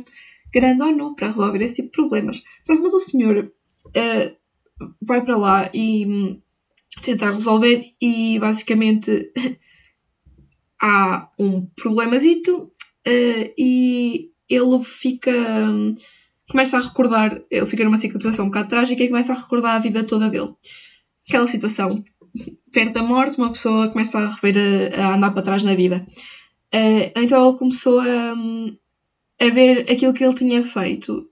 grande 0.53 0.81
ONU, 0.81 1.15
para 1.15 1.27
resolver 1.27 1.61
esse 1.61 1.75
tipo 1.75 1.87
de 1.87 1.91
problemas. 1.91 2.43
Pronto, 2.65 2.83
mas 2.83 2.93
o 2.93 2.99
senhor 2.99 3.51
uh, 3.87 4.85
vai 5.01 5.23
para 5.23 5.37
lá 5.37 5.71
e 5.73 6.05
hum, 6.05 6.41
tentar 7.03 7.31
resolver 7.31 7.93
e 8.01 8.39
basicamente 8.39 9.31
há 10.81 11.29
um 11.39 11.65
problemazito 11.67 12.63
uh, 13.07 13.53
e 13.57 14.30
ele 14.53 14.83
fica 14.83 15.33
começa 16.49 16.77
a 16.77 16.81
recordar 16.81 17.41
ele 17.49 17.65
fica 17.65 17.83
numa 17.83 17.97
situação 17.97 18.45
um 18.45 18.49
bocado 18.49 18.69
trágica 18.69 19.03
e 19.03 19.09
começa 19.09 19.33
a 19.33 19.37
recordar 19.37 19.75
a 19.75 19.79
vida 19.79 20.03
toda 20.03 20.29
dele 20.29 20.53
aquela 21.27 21.47
situação 21.47 22.03
perto 22.71 22.93
da 22.93 23.03
morte, 23.03 23.37
uma 23.37 23.51
pessoa 23.51 23.89
começa 23.89 24.19
a 24.19 24.27
rever, 24.27 24.93
a, 24.93 25.07
a 25.07 25.15
andar 25.15 25.31
para 25.31 25.41
trás 25.43 25.63
na 25.63 25.75
vida. 25.75 26.05
Uh, 26.73 27.11
então 27.15 27.49
ele 27.49 27.57
começou 27.57 27.99
a, 27.99 28.33
a 29.39 29.49
ver 29.49 29.91
aquilo 29.91 30.13
que 30.13 30.23
ele 30.23 30.33
tinha 30.33 30.63
feito 30.63 31.29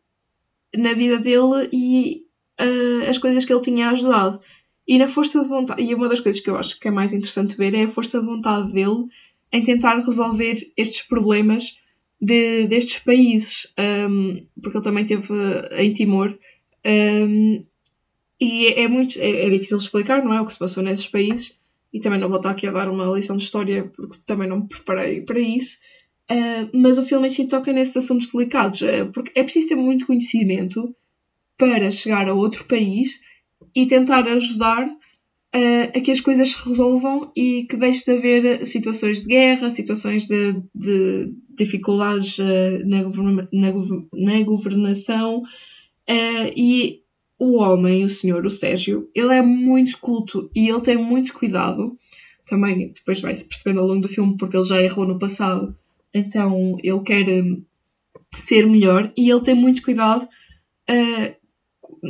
na 0.75 0.93
vida 0.93 1.17
dele 1.17 1.69
e 1.71 2.25
uh, 2.59 3.09
as 3.09 3.17
coisas 3.17 3.45
que 3.45 3.53
ele 3.53 3.61
tinha 3.61 3.89
ajudado. 3.89 4.39
E 4.87 4.97
na 4.97 5.07
força 5.07 5.41
de 5.41 5.47
vontade, 5.47 5.81
e 5.81 5.93
uma 5.93 6.09
das 6.09 6.19
coisas 6.19 6.41
que 6.41 6.49
eu 6.49 6.57
acho 6.57 6.79
que 6.79 6.87
é 6.87 6.91
mais 6.91 7.13
interessante 7.13 7.55
ver 7.55 7.73
é 7.73 7.83
a 7.83 7.89
força 7.89 8.19
de 8.19 8.25
vontade 8.25 8.73
dele 8.73 9.05
em 9.51 9.63
tentar 9.63 9.95
resolver 9.95 10.71
estes 10.75 11.03
problemas 11.03 11.79
de, 12.21 12.67
destes 12.67 12.99
países, 12.99 13.73
um, 13.77 14.43
porque 14.61 14.77
ele 14.77 14.83
também 14.83 15.05
teve 15.05 15.33
em 15.77 15.93
Timor. 15.93 16.37
Um, 16.85 17.63
e 18.39 18.67
é, 18.67 18.83
é 18.83 18.87
muito 18.87 19.19
é, 19.19 19.45
é, 19.45 19.49
difícil 19.49 19.77
explicar, 19.77 20.23
não 20.23 20.33
é? 20.33 20.41
O 20.41 20.45
que 20.45 20.53
se 20.53 20.59
passou 20.59 20.83
nesses 20.83 21.07
países. 21.07 21.59
E 21.91 21.99
também 21.99 22.19
não 22.19 22.29
vou 22.29 22.37
estar 22.37 22.51
aqui 22.51 22.67
a 22.67 22.71
dar 22.71 22.89
uma 22.89 23.05
lição 23.05 23.35
de 23.35 23.43
história 23.43 23.91
porque 23.95 24.17
também 24.25 24.47
não 24.47 24.61
me 24.61 24.67
preparei 24.67 25.21
para 25.21 25.39
isso. 25.39 25.77
Uh, 26.31 26.69
mas 26.77 26.99
o 26.99 27.05
filme 27.05 27.27
em 27.27 27.31
si 27.31 27.47
toca 27.47 27.73
nesses 27.73 27.97
assuntos 27.97 28.31
delicados, 28.31 28.81
uh, 28.81 29.11
porque 29.11 29.31
é 29.37 29.41
preciso 29.41 29.69
ter 29.69 29.75
muito 29.75 30.05
conhecimento 30.05 30.95
para 31.57 31.89
chegar 31.89 32.29
a 32.29 32.33
outro 32.35 32.65
país 32.65 33.19
e 33.75 33.87
tentar 33.87 34.27
ajudar 34.27 34.87
uh, 35.55 35.97
a 35.97 36.01
que 36.01 36.11
as 36.11 36.21
coisas 36.21 36.49
se 36.49 36.67
resolvam 36.67 37.31
e 37.35 37.65
que 37.65 37.77
deixe 37.77 38.05
de 38.05 38.17
haver 38.17 38.65
situações 38.65 39.21
de 39.21 39.27
guerra, 39.27 39.69
situações 39.69 40.25
de, 40.25 40.61
de 40.73 41.33
dificuldades 41.57 42.37
na, 42.85 43.03
governa 43.03 43.49
na, 43.51 43.71
na, 44.13 44.43
governação. 44.43 45.43
e 46.55 47.01
o 47.39 47.55
homem, 47.57 48.03
o 48.03 48.09
senhor, 48.09 48.45
o 48.45 48.49
Sérgio, 48.49 49.09
ele 49.15 49.33
é 49.33 49.41
muito 49.41 49.97
culto 49.99 50.51
e 50.53 50.69
ele 50.69 50.81
tem 50.81 50.97
muito 50.97 51.33
cuidado. 51.33 51.97
Também 52.45 52.91
depois 52.91 53.21
vai-se 53.21 53.47
percebendo 53.47 53.79
ao 53.79 53.87
longo 53.87 54.01
do 54.01 54.07
filme 54.07 54.35
porque 54.37 54.57
ele 54.57 54.65
já 54.65 54.81
errou 54.81 55.07
no 55.07 55.17
passado. 55.17 55.75
Então 56.13 56.77
ele 56.83 57.01
quer 57.01 57.25
ser 58.35 58.65
melhor 58.67 59.11
e 59.17 59.29
ele 59.29 59.41
tem 59.41 59.55
muito 59.55 59.81
cuidado 59.81 60.27
uh, 60.89 61.35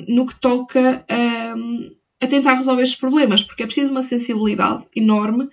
no 0.08 0.25
que 0.25 0.39
toca 0.39 1.06
uh, 1.06 1.95
a 2.21 2.27
tentar 2.27 2.55
resolver 2.55 2.82
estes 2.82 2.99
problemas, 2.99 3.43
porque 3.43 3.63
é 3.63 3.65
preciso 3.65 3.91
uma 3.91 4.01
sensibilidade 4.01 4.84
enorme 4.95 5.49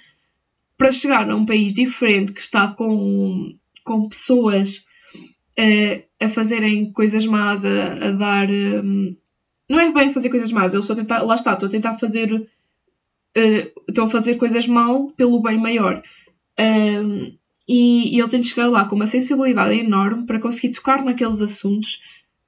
para 0.76 0.92
chegar 0.92 1.29
a 1.29 1.37
um 1.37 1.46
país 1.46 1.72
diferente 1.72 2.33
que 2.33 2.40
está 2.40 2.68
com, 2.68 3.55
com 3.85 4.09
pessoas 4.09 4.85
uh, 5.59 6.05
a 6.20 6.29
fazerem 6.29 6.92
coisas 6.92 7.24
más, 7.26 7.64
a, 7.64 8.09
a 8.09 8.11
dar. 8.11 8.50
Um, 8.50 9.16
não 9.68 9.81
é 9.81 9.92
bem 9.92 10.12
fazer 10.12 10.29
coisas 10.29 10.52
más, 10.52 10.74
eu 10.74 10.81
a 10.81 10.94
tentar, 10.94 11.22
lá 11.22 11.35
está, 11.35 11.55
estou 11.55 11.68
a 11.68 11.70
tentar 11.70 11.98
fazer, 11.98 12.33
uh, 12.33 13.81
estou 13.88 14.05
a 14.05 14.11
fazer 14.11 14.37
coisas 14.37 14.66
mal 14.66 15.11
pelo 15.16 15.42
bem 15.42 15.59
maior. 15.59 16.02
Um, 16.59 17.37
e, 17.68 18.14
e, 18.14 18.20
ele 18.20 18.29
tem 18.29 18.40
de 18.40 18.46
chegar 18.46 18.68
lá 18.68 18.85
com 18.85 18.94
uma 18.94 19.09
sensibilidade 19.09 19.76
enorme 19.79 20.24
para 20.24 20.38
conseguir 20.38 20.72
tocar 20.72 21.05
naqueles 21.05 21.40
assuntos, 21.40 22.00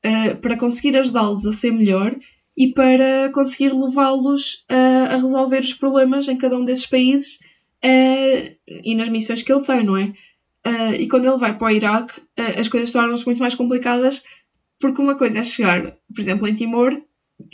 uh, 0.05 0.37
para 0.37 0.57
conseguir 0.57 0.97
ajudá-los 0.97 1.45
a 1.47 1.53
ser 1.53 1.73
melhor 1.73 2.17
e 2.59 2.73
para 2.73 3.31
conseguir 3.33 3.73
levá-los 3.73 4.65
uh, 4.71 5.13
a 5.13 5.17
resolver 5.17 5.61
os 5.61 5.75
problemas 5.75 6.27
em 6.27 6.37
cada 6.37 6.59
um 6.59 6.65
desses 6.65 6.87
países 6.87 7.39
uh, 7.85 8.57
e 8.67 8.95
nas 8.97 9.09
missões 9.09 9.43
que 9.43 9.53
ele 9.53 9.65
tem, 9.65 9.85
não 9.85 9.97
é? 9.97 10.13
e 10.99 11.09
quando 11.09 11.25
ele 11.27 11.39
vai 11.39 11.57
para 11.57 11.67
o 11.67 11.71
Iraque, 11.71 12.21
as 12.37 12.69
coisas 12.69 12.93
tornam-se 12.93 13.25
muito 13.25 13.39
mais 13.39 13.55
complicadas 13.55 14.23
porque 14.79 15.01
uma 15.01 15.15
coisa 15.15 15.39
é 15.39 15.43
chegar, 15.43 15.97
por 16.15 16.21
exemplo, 16.21 16.47
em 16.47 16.55
Timor 16.55 17.01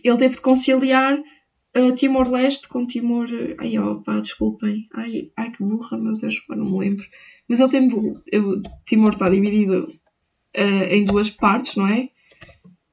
ele 0.02 0.16
teve 0.16 0.36
de 0.36 0.40
conciliar 0.40 1.18
uh, 1.18 1.94
Timor-Leste 1.94 2.68
com 2.68 2.86
Timor. 2.86 3.26
Uh, 3.26 3.56
ai, 3.58 3.74
pá, 4.04 4.20
desculpem. 4.20 4.88
Ai, 4.94 5.30
ai 5.36 5.50
que 5.50 5.62
burra, 5.62 5.98
mas 5.98 6.22
eu 6.22 6.30
não 6.56 6.70
me 6.70 6.78
lembro. 6.78 7.06
Mas 7.48 7.60
ele 7.60 7.70
tem. 7.70 7.88
Eu, 8.26 8.62
Timor 8.84 9.12
está 9.12 9.28
dividido 9.28 9.88
uh, 10.56 10.84
em 10.90 11.04
duas 11.04 11.30
partes, 11.30 11.76
não 11.76 11.86
é? 11.86 12.08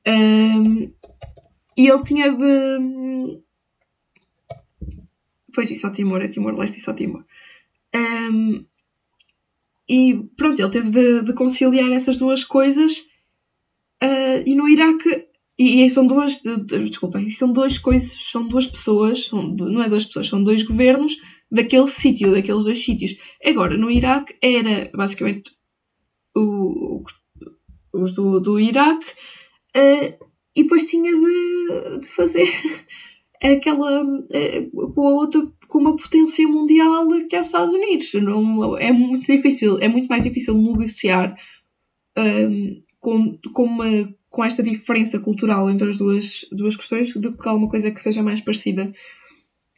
Um, 0.07 0.91
e 1.77 1.87
ele 1.87 2.03
tinha 2.03 2.31
de. 2.31 3.41
Pois, 5.53 5.69
e 5.69 5.75
só 5.75 5.89
Timor, 5.89 6.21
é 6.21 6.27
Timor-Leste 6.27 6.77
e 6.77 6.81
só 6.81 6.93
Timor. 6.93 7.25
Um, 7.93 8.65
e 9.87 10.23
pronto, 10.37 10.61
ele 10.61 10.71
teve 10.71 10.89
de, 10.89 11.23
de 11.23 11.33
conciliar 11.33 11.91
essas 11.91 12.17
duas 12.17 12.43
coisas. 12.43 13.09
Uh, 14.01 14.41
e 14.45 14.55
no 14.55 14.67
Iraque 14.67 15.27
e, 15.61 15.83
e 15.83 15.89
são 15.91 16.07
duas, 16.07 16.41
de, 16.41 16.65
de, 16.65 16.89
desculpem, 16.89 17.29
são 17.29 17.53
duas 17.53 17.77
coisas, 17.77 18.17
são 18.31 18.47
duas 18.47 18.65
pessoas, 18.65 19.25
são, 19.25 19.43
não 19.43 19.83
é 19.83 19.89
duas 19.89 20.05
pessoas, 20.05 20.27
são 20.27 20.43
dois 20.43 20.63
governos 20.63 21.17
daquele 21.51 21.85
sítio, 21.85 22.31
daqueles 22.31 22.63
dois 22.63 22.83
sítios. 22.83 23.15
Agora, 23.45 23.77
no 23.77 23.91
Iraque 23.91 24.35
era 24.41 24.89
basicamente 24.95 25.51
o, 26.35 27.03
os 27.93 28.13
do, 28.13 28.39
do 28.39 28.59
Iraque 28.59 29.05
uh, 29.77 30.30
e 30.55 30.63
depois 30.63 30.85
tinha 30.85 31.11
de, 31.11 31.99
de 31.99 32.07
fazer 32.07 32.47
aquela 33.41 34.03
uh, 34.03 34.93
com 34.93 35.07
a 35.07 35.11
outra 35.11 35.41
com 35.67 35.79
uma 35.79 35.95
potência 35.95 36.45
mundial 36.47 37.07
que 37.29 37.35
é 37.35 37.39
os 37.39 37.47
Estados 37.47 37.73
Unidos. 37.73 38.13
Não, 38.15 38.77
é 38.77 38.91
muito 38.91 39.25
difícil, 39.25 39.79
é 39.79 39.87
muito 39.87 40.07
mais 40.07 40.23
difícil 40.23 40.53
negociar 40.53 41.33
um, 42.17 42.21
eh, 42.21 42.81
com, 42.99 43.37
com 43.53 43.63
uma 43.63 44.13
com 44.29 44.43
esta 44.43 44.63
diferença 44.63 45.19
cultural 45.19 45.69
entre 45.69 45.89
as 45.89 45.97
duas, 45.97 46.45
duas 46.51 46.75
questões 46.77 47.13
do 47.15 47.37
que 47.37 47.47
alguma 47.47 47.69
coisa 47.69 47.91
que 47.91 48.01
seja 48.01 48.23
mais 48.23 48.39
parecida, 48.39 48.91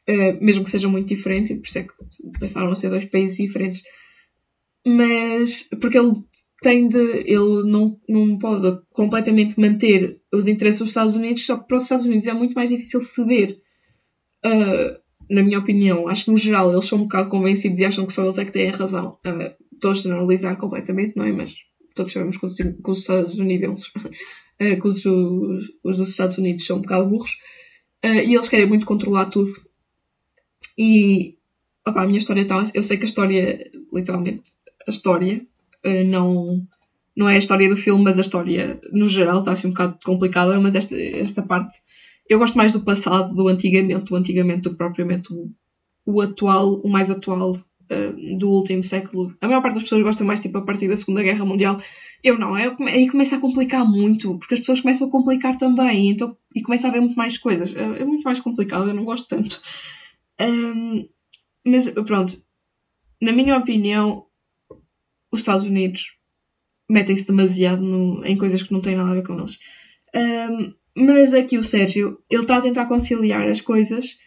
uh, 0.08 0.46
mesmo 0.46 0.64
que 0.64 0.70
seja 0.70 0.88
muito 0.88 1.08
diferente, 1.08 1.56
por 1.56 1.66
isso 1.66 1.80
é 1.80 1.84
que 1.84 1.94
pensaram 2.40 2.70
a 2.70 2.76
ser 2.76 2.90
dois 2.90 3.06
países 3.06 3.38
diferentes. 3.38 3.82
Mas 4.86 5.68
porque 5.82 5.98
ele 5.98 6.24
tem 6.64 6.88
de. 6.88 6.98
ele 6.98 7.64
não, 7.70 8.00
não 8.10 8.40
pode 8.40 8.80
completamente 8.92 9.60
manter 9.60 10.20
os 10.32 10.48
interesses 10.48 10.80
dos 10.80 10.90
Estados 10.90 11.16
Unidos, 11.16 11.46
só 11.46 11.58
que 11.58 11.68
para 11.68 11.78
os 11.78 11.84
Estados 11.84 12.06
Unidos 12.06 12.26
é 12.26 12.34
muito 12.34 12.54
mais 12.56 12.70
difícil 12.70 13.02
ceder. 13.02 13.60
Uh, 14.44 15.04
na 15.30 15.44
minha 15.44 15.60
opinião, 15.60 16.08
acho 16.08 16.26
que 16.26 16.32
no 16.32 16.38
geral 16.38 16.72
eles 16.72 16.86
são 16.86 17.00
um 17.00 17.04
bocado 17.04 17.30
convencidos 17.30 17.80
e 17.80 17.86
acham 17.86 18.06
que 18.06 18.14
só 18.14 18.24
eles 18.24 18.38
é 18.38 18.46
que 18.46 18.52
têm 18.52 18.70
a 18.70 18.76
razão. 18.76 19.18
Uh, 19.26 19.54
estou 19.74 19.92
a 19.92 19.94
generalizar 19.94 20.58
completamente, 20.58 21.16
não 21.16 21.26
é? 21.26 21.32
Mas 21.32 21.56
todos 21.94 22.12
sabemos 22.12 22.38
que 22.38 22.46
os, 22.46 22.56
que 22.56 22.90
os 22.92 23.00
Estados 23.00 23.38
Unidos 23.38 23.92
uh, 23.98 24.10
que 24.82 24.88
os, 24.88 25.06
os, 25.06 25.98
dos 25.98 26.10
Estados 26.10 26.38
Unidos 26.38 26.66
são 26.66 26.78
um 26.78 26.82
bocado 26.82 27.10
burros, 27.10 27.32
uh, 28.06 28.24
e 28.26 28.34
eles 28.34 28.50
querem 28.50 28.68
muito 28.68 28.86
controlar 28.86 29.26
tudo. 29.26 29.52
E 30.78 31.38
opa, 31.86 32.04
a 32.04 32.06
minha 32.08 32.20
história 32.20 32.42
está. 32.42 32.64
Eu 32.74 32.84
sei 32.84 32.98
que 32.98 33.04
a 33.04 33.06
história, 33.06 33.72
literalmente, 33.94 34.44
a 34.88 34.90
história, 34.90 35.46
não, 35.84 36.66
não 37.16 37.30
é 37.30 37.36
a 37.36 37.38
história 37.38 37.70
do 37.70 37.76
filme, 37.76 38.04
mas 38.04 38.18
a 38.18 38.22
história 38.22 38.80
no 38.92 39.08
geral 39.08 39.40
está 39.40 39.52
assim 39.52 39.68
um 39.68 39.72
bocado 39.72 39.98
complicada, 40.04 40.60
mas 40.60 40.76
esta, 40.76 40.96
esta 41.00 41.42
parte. 41.42 41.76
Eu 42.30 42.40
gosto 42.40 42.58
mais 42.58 42.72
do 42.72 42.84
passado, 42.84 43.34
do 43.34 43.48
antigamente, 43.48 44.06
do 44.06 44.16
antigamente 44.16 44.62
do 44.62 44.72
que 44.72 44.78
propriamente 44.78 45.34
o, 45.34 45.52
o 46.06 46.22
atual, 46.22 46.82
o 46.82 46.90
mais 46.90 47.12
atual 47.12 47.52
uh, 47.52 48.38
do 48.38 48.50
último 48.50 48.84
século. 48.84 49.36
A 49.42 49.48
maior 49.48 49.62
parte 49.62 49.76
das 49.76 49.84
pessoas 49.84 50.04
gosta 50.04 50.24
mais 50.24 50.40
tipo 50.40 50.58
a 50.58 50.66
partir 50.66 50.88
da 50.88 50.96
Segunda 50.96 51.22
Guerra 51.22 51.46
Mundial 51.46 51.80
eu 52.24 52.40
não, 52.40 52.58
eu, 52.58 52.76
aí 52.88 53.10
começa 53.10 53.36
a 53.36 53.40
complicar 53.40 53.86
muito, 53.86 54.38
porque 54.40 54.54
as 54.54 54.62
pessoas 54.62 54.80
começam 54.80 55.08
a 55.08 55.12
complicar 55.12 55.58
também, 55.58 56.10
então, 56.10 56.38
e 56.56 56.62
começa 56.62 56.88
a 56.88 56.90
haver 56.90 57.02
muito 57.02 57.18
mais 57.18 57.38
coisas. 57.38 57.76
É, 57.76 57.82
é 57.82 58.06
muito 58.06 58.24
mais 58.24 58.40
complicado, 58.40 58.88
eu 58.88 58.94
não 58.94 59.04
gosto 59.04 59.28
tanto. 59.28 59.62
Um, 60.40 61.06
mas 61.66 61.90
pronto, 61.90 62.34
na 63.22 63.34
minha 63.34 63.58
opinião, 63.58 64.26
os 65.34 65.40
Estados 65.40 65.66
Unidos 65.66 66.16
metem-se 66.88 67.26
demasiado 67.26 67.82
no, 67.82 68.24
em 68.24 68.38
coisas 68.38 68.62
que 68.62 68.72
não 68.72 68.82
têm 68.82 68.96
nada 68.96 69.12
a 69.12 69.16
ver 69.16 69.24
com 69.24 69.34
eles. 69.34 69.58
Um, 70.16 70.74
mas 70.96 71.34
aqui 71.34 71.58
o 71.58 71.64
Sérgio, 71.64 72.20
ele 72.30 72.44
está 72.44 72.58
a 72.58 72.62
tentar 72.62 72.86
conciliar 72.86 73.48
as 73.50 73.60
coisas 73.60 74.20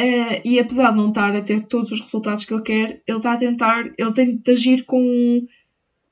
uh, 0.00 0.40
e 0.42 0.58
apesar 0.58 0.92
de 0.92 0.96
não 0.96 1.10
estar 1.10 1.36
a 1.36 1.42
ter 1.42 1.60
todos 1.66 1.92
os 1.92 2.00
resultados 2.00 2.46
que 2.46 2.54
ele 2.54 2.62
quer, 2.62 3.02
ele 3.06 3.18
está 3.18 3.34
a 3.34 3.36
tentar, 3.36 3.92
ele 3.98 4.14
tem 4.14 4.38
de 4.38 4.50
agir 4.50 4.84
com 4.86 5.46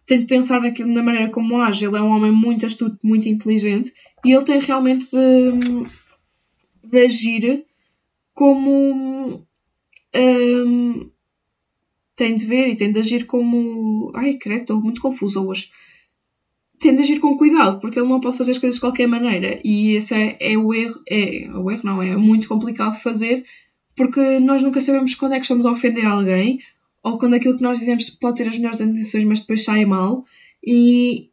tem 0.04 0.18
de 0.18 0.26
pensar 0.26 0.60
naquilo, 0.60 0.92
na 0.92 1.02
maneira 1.02 1.30
como 1.30 1.60
age. 1.60 1.86
Ele 1.86 1.96
é 1.96 2.00
um 2.02 2.10
homem 2.10 2.32
muito 2.32 2.66
astuto, 2.66 2.98
muito 3.02 3.28
inteligente 3.28 3.92
e 4.24 4.32
ele 4.32 4.44
tem 4.44 4.60
realmente 4.60 5.06
de, 5.10 5.86
de 6.84 6.98
agir 6.98 7.64
como. 8.34 9.46
Um, 10.14 11.10
tem 12.18 12.34
de 12.34 12.44
ver 12.44 12.68
e 12.68 12.76
tem 12.76 12.90
de 12.90 12.98
agir 12.98 13.24
como. 13.26 14.10
Ai, 14.14 14.34
credo, 14.34 14.62
estou 14.62 14.80
muito 14.80 15.00
confusa 15.00 15.40
hoje. 15.40 15.70
Tem 16.80 16.94
de 16.94 17.02
agir 17.02 17.20
com 17.20 17.38
cuidado, 17.38 17.80
porque 17.80 17.98
ele 17.98 18.08
não 18.08 18.20
pode 18.20 18.36
fazer 18.36 18.52
as 18.52 18.58
coisas 18.58 18.74
de 18.74 18.80
qualquer 18.80 19.06
maneira. 19.06 19.60
E 19.64 19.92
esse 19.92 20.14
é, 20.14 20.36
é 20.40 20.58
o 20.58 20.74
erro. 20.74 21.00
É, 21.08 21.48
o 21.54 21.70
erro 21.70 21.82
não, 21.84 22.02
é 22.02 22.16
muito 22.16 22.48
complicado 22.48 22.96
de 22.96 23.02
fazer, 23.02 23.44
porque 23.94 24.40
nós 24.40 24.62
nunca 24.62 24.80
sabemos 24.80 25.14
quando 25.14 25.34
é 25.34 25.36
que 25.36 25.44
estamos 25.44 25.64
a 25.64 25.70
ofender 25.70 26.04
alguém 26.04 26.60
ou 27.04 27.18
quando 27.18 27.34
aquilo 27.34 27.56
que 27.56 27.62
nós 27.62 27.78
dizemos 27.78 28.10
pode 28.10 28.38
ter 28.38 28.48
as 28.48 28.56
melhores 28.56 28.80
intenções, 28.80 29.24
mas 29.24 29.40
depois 29.40 29.64
sai 29.64 29.84
mal. 29.84 30.24
E 30.62 31.30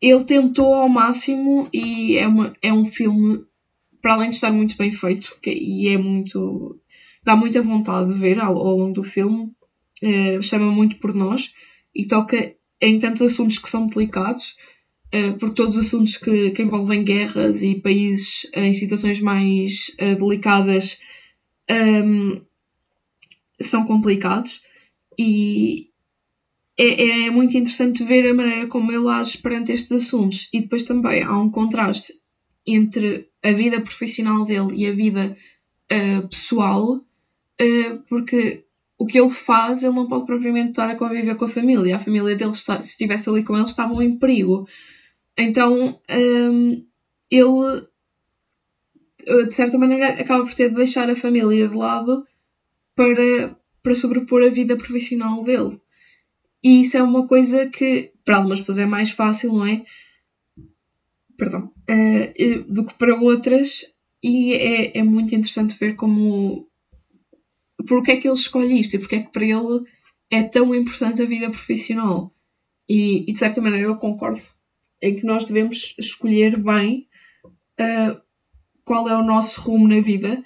ele 0.00 0.24
tentou 0.24 0.74
ao 0.74 0.88
máximo 0.88 1.68
e 1.72 2.16
é, 2.16 2.26
uma, 2.26 2.56
é 2.62 2.72
um 2.72 2.86
filme, 2.86 3.44
para 4.00 4.14
além 4.14 4.30
de 4.30 4.36
estar 4.36 4.52
muito 4.52 4.76
bem 4.78 4.90
feito, 4.90 5.36
que, 5.42 5.50
e 5.50 5.88
é 5.88 5.98
muito. 5.98 6.80
dá 7.22 7.36
muita 7.36 7.60
vontade 7.60 8.12
de 8.12 8.18
ver 8.18 8.40
ao, 8.40 8.56
ao 8.56 8.76
longo 8.76 8.94
do 8.94 9.04
filme, 9.04 9.52
uh, 10.02 10.42
chama 10.42 10.70
muito 10.70 10.96
por 10.96 11.14
nós 11.14 11.52
e 11.94 12.06
toca 12.06 12.54
em 12.80 12.98
tantos 12.98 13.22
assuntos 13.22 13.58
que 13.58 13.68
são 13.68 13.86
delicados, 13.86 14.56
uh, 15.14 15.38
porque 15.38 15.54
todos 15.54 15.76
os 15.76 15.86
assuntos 15.86 16.16
que, 16.16 16.50
que, 16.50 16.62
envolvem 16.62 17.04
guerras 17.04 17.62
e 17.62 17.80
países 17.80 18.50
em 18.54 18.74
situações 18.74 19.20
mais 19.20 19.94
uh, 20.00 20.16
delicadas 20.16 21.00
um, 21.70 22.40
são 23.60 23.84
complicados. 23.84 24.62
E 25.18 25.90
é, 26.76 27.26
é, 27.26 27.30
muito 27.30 27.56
interessante 27.56 28.02
ver 28.02 28.28
a 28.28 28.34
maneira 28.34 28.66
como 28.66 28.90
ele 28.90 29.08
age 29.08 29.38
perante 29.38 29.72
estes 29.72 29.92
assuntos. 29.92 30.48
E 30.52 30.60
depois 30.60 30.84
também 30.84 31.22
há 31.22 31.38
um 31.38 31.50
contraste 31.50 32.14
entre 32.66 33.28
a 33.42 33.52
vida 33.52 33.80
profissional 33.80 34.44
dele 34.44 34.74
e 34.74 34.86
a 34.86 34.92
vida 34.92 35.36
uh, 35.92 36.28
pessoal, 36.28 36.96
uh, 36.96 37.98
porque 38.08 38.63
o 38.98 39.06
que 39.06 39.18
ele 39.18 39.30
faz, 39.30 39.82
ele 39.82 39.94
não 39.94 40.08
pode 40.08 40.26
propriamente 40.26 40.70
estar 40.70 40.88
a 40.88 40.96
conviver 40.96 41.34
com 41.34 41.44
a 41.44 41.48
família. 41.48 41.96
A 41.96 42.00
família 42.00 42.36
dele, 42.36 42.52
está, 42.52 42.80
se 42.80 42.90
estivesse 42.90 43.28
ali 43.28 43.42
com 43.42 43.54
ele, 43.56 43.64
estavam 43.64 44.00
em 44.00 44.18
perigo. 44.18 44.68
Então, 45.36 46.00
um, 46.10 46.86
ele, 47.30 47.86
eh, 49.26 49.44
de 49.44 49.54
certa 49.54 49.76
maneira, 49.76 50.08
acaba 50.08 50.44
por 50.44 50.54
ter 50.54 50.68
de 50.68 50.76
deixar 50.76 51.10
a 51.10 51.16
família 51.16 51.68
de 51.68 51.74
lado 51.74 52.24
para, 52.94 53.56
para 53.82 53.94
sobrepor 53.94 54.44
a 54.44 54.48
vida 54.48 54.76
profissional 54.76 55.42
dele. 55.42 55.80
E 56.62 56.80
isso 56.80 56.96
é 56.96 57.02
uma 57.02 57.26
coisa 57.26 57.68
que, 57.68 58.12
para 58.24 58.36
algumas 58.36 58.60
pessoas, 58.60 58.78
é 58.78 58.86
mais 58.86 59.10
fácil, 59.10 59.52
não 59.52 59.66
é? 59.66 59.84
Perdão. 61.36 61.72
Uh, 61.90 62.72
do 62.72 62.86
que 62.86 62.94
para 62.94 63.20
outras. 63.20 63.92
E 64.22 64.54
é, 64.54 64.98
é 64.98 65.02
muito 65.02 65.34
interessante 65.34 65.76
ver 65.78 65.96
como 65.96 66.66
porque 67.86 68.12
é 68.12 68.16
que 68.16 68.28
ele 68.28 68.36
escolhe 68.36 68.80
isto 68.80 68.96
e 68.96 68.98
porque 68.98 69.16
é 69.16 69.22
que 69.22 69.32
para 69.32 69.44
ele 69.44 69.84
é 70.30 70.42
tão 70.42 70.74
importante 70.74 71.22
a 71.22 71.26
vida 71.26 71.50
profissional. 71.50 72.32
E, 72.88 73.28
e 73.28 73.32
de 73.32 73.38
certa 73.38 73.60
maneira 73.60 73.86
eu 73.86 73.96
concordo 73.96 74.42
em 75.00 75.14
que 75.14 75.24
nós 75.24 75.44
devemos 75.44 75.94
escolher 75.98 76.58
bem 76.58 77.06
uh, 77.80 78.20
qual 78.84 79.08
é 79.08 79.16
o 79.16 79.22
nosso 79.22 79.60
rumo 79.60 79.86
na 79.88 80.00
vida, 80.00 80.42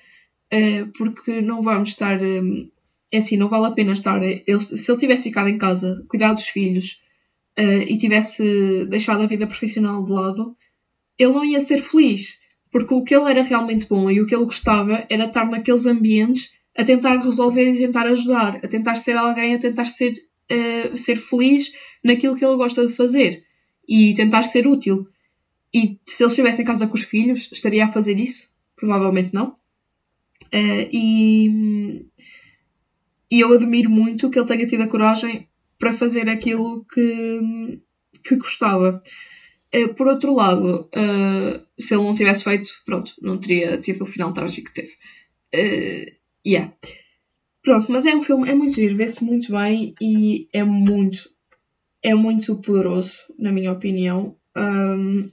uh, 0.53 0.93
porque 0.97 1.41
não 1.41 1.63
vamos 1.63 1.91
estar. 1.91 2.21
Um, 2.21 2.71
é 3.11 3.19
assim, 3.19 3.37
não 3.37 3.49
vale 3.49 3.67
a 3.67 3.71
pena 3.71 3.93
estar. 3.93 4.23
Ele, 4.23 4.61
se 4.61 4.91
ele 4.91 5.01
tivesse 5.01 5.29
ficado 5.29 5.49
em 5.49 5.59
casa, 5.59 6.05
cuidar 6.09 6.33
dos 6.33 6.49
filhos 6.49 7.01
uh, 7.59 7.83
e 7.87 7.97
tivesse 7.99 8.85
deixado 8.87 9.23
a 9.23 9.27
vida 9.27 9.47
profissional 9.47 10.05
de 10.05 10.13
lado, 10.13 10.57
ele 11.17 11.33
não 11.33 11.45
ia 11.45 11.61
ser 11.61 11.81
feliz. 11.81 12.41
Porque 12.71 12.93
o 12.93 13.03
que 13.03 13.15
ele 13.15 13.31
era 13.31 13.43
realmente 13.43 13.89
bom 13.89 14.11
e 14.11 14.21
o 14.21 14.27
que 14.27 14.35
ele 14.35 14.45
gostava 14.45 15.07
era 15.09 15.25
estar 15.25 15.49
naqueles 15.49 15.87
ambientes 15.87 16.58
a 16.79 16.85
tentar 16.85 17.17
resolver 17.17 17.73
e 17.73 17.79
tentar 17.79 18.07
ajudar, 18.07 18.61
a 18.63 18.69
tentar 18.69 18.95
ser 18.95 19.17
alguém, 19.17 19.53
a 19.53 19.59
tentar 19.59 19.85
ser, 19.87 20.13
uh, 20.13 20.97
ser 20.97 21.17
feliz 21.17 21.73
naquilo 22.05 22.37
que 22.37 22.45
ele 22.45 22.57
gosta 22.57 22.87
de 22.87 22.95
fazer 22.95 23.43
e 23.87 24.15
tentar 24.15 24.45
ser 24.45 24.65
útil. 24.65 25.09
E 25.75 25.99
se 26.07 26.23
ele 26.23 26.31
estivesse 26.31 26.63
em 26.63 26.65
casa 26.65 26.87
com 26.87 26.95
os 26.95 27.03
filhos, 27.03 27.51
estaria 27.51 27.85
a 27.85 27.93
fazer 27.93 28.17
isso? 28.17 28.49
Provavelmente 28.77 29.35
não. 29.35 29.57
Uh, 30.55 30.89
e, 30.93 32.07
e 33.29 33.41
eu 33.41 33.53
admiro 33.53 33.91
muito 33.91 34.31
que 34.31 34.39
ele 34.39 34.47
tenha 34.47 34.67
tido 34.67 34.85
a 34.85 34.89
coragem 34.89 35.49
para 35.81 35.93
fazer 35.93 36.29
aquilo 36.29 36.85
que, 36.85 37.81
que 38.23 38.37
gostava. 38.37 39.03
Uh, 39.75 39.93
por 39.95 40.07
outro 40.07 40.33
lado, 40.33 40.89
se 41.77 41.93
ele 41.93 42.05
não 42.05 42.15
tivesse 42.15 42.45
feito, 42.45 42.71
pronto, 42.87 43.15
não 43.21 43.37
teria 43.37 43.79
tido 43.79 44.05
o 44.05 44.07
final 44.07 44.33
trágico 44.33 44.73
que 44.73 44.81
teve. 44.81 46.18
Uh, 46.47 46.49
Yeah. 46.49 46.73
Pronto, 47.63 47.93
mas 47.93 48.07
é 48.07 48.15
um 48.15 48.23
filme, 48.23 48.49
é 48.49 48.55
muito 48.55 48.77
giro, 48.77 48.97
vê-se 48.97 49.23
muito 49.25 49.53
bem 49.53 49.95
e 50.01 50.49
é 50.55 50.65
muito, 50.65 51.29
é 52.03 52.15
muito 52.15 52.57
poderoso, 52.57 53.25
na 53.39 53.53
minha 53.53 53.73
opinião. 53.73 54.37
Um, 54.57 55.29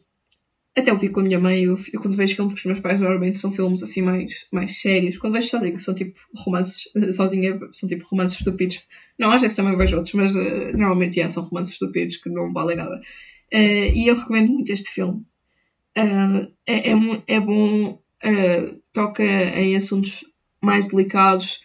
até 0.77 0.91
eu 0.91 0.97
vi 0.97 1.07
com 1.07 1.21
a 1.21 1.23
minha 1.23 1.39
mãe, 1.39 1.63
eu, 1.63 1.77
eu, 1.93 2.01
quando 2.01 2.17
vejo 2.17 2.35
filmes 2.35 2.53
com 2.53 2.57
os 2.57 2.65
meus 2.65 2.79
pais, 2.81 2.99
normalmente 2.99 3.37
são 3.37 3.51
filmes 3.51 3.81
assim 3.81 4.01
mais, 4.01 4.45
mais 4.51 4.81
sérios. 4.81 5.17
Quando 5.17 5.33
vejo 5.35 5.47
sozinha, 5.47 5.79
são 5.79 5.95
tipo 5.95 6.19
romances, 6.35 6.89
sozinha, 7.15 7.57
são 7.71 7.87
tipo 7.87 8.05
romances 8.11 8.39
estúpidos. 8.39 8.83
Não, 9.17 9.31
às 9.31 9.39
vezes 9.39 9.55
também 9.55 9.77
vejo 9.77 9.95
outros, 9.95 10.13
mas 10.15 10.35
uh, 10.35 10.77
normalmente 10.77 11.17
yeah, 11.17 11.33
são 11.33 11.43
romances 11.43 11.73
estúpidos 11.73 12.17
que 12.17 12.29
não 12.29 12.51
valem 12.51 12.75
nada. 12.75 12.99
Uh, 13.53 13.95
e 13.95 14.09
eu 14.09 14.15
recomendo 14.15 14.51
muito 14.51 14.73
este 14.73 14.91
filme. 14.91 15.23
Uh, 15.97 16.51
é, 16.67 16.91
é, 16.91 16.93
é, 17.27 17.39
bom, 17.39 17.97
toca 18.91 19.23
em 19.23 19.77
assuntos 19.77 20.25
mais 20.65 20.87
delicados, 20.87 21.61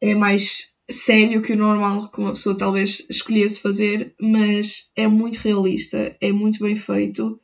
é 0.00 0.14
mais 0.14 0.70
sério 0.88 1.42
que 1.42 1.52
o 1.52 1.56
normal 1.56 2.10
que 2.10 2.18
uma 2.18 2.32
pessoa 2.32 2.56
talvez 2.56 3.06
escolhesse 3.08 3.60
fazer, 3.60 4.14
mas 4.20 4.90
é 4.96 5.06
muito 5.06 5.38
realista, 5.38 6.16
é 6.20 6.32
muito 6.32 6.62
bem 6.62 6.76
feito 6.76 7.40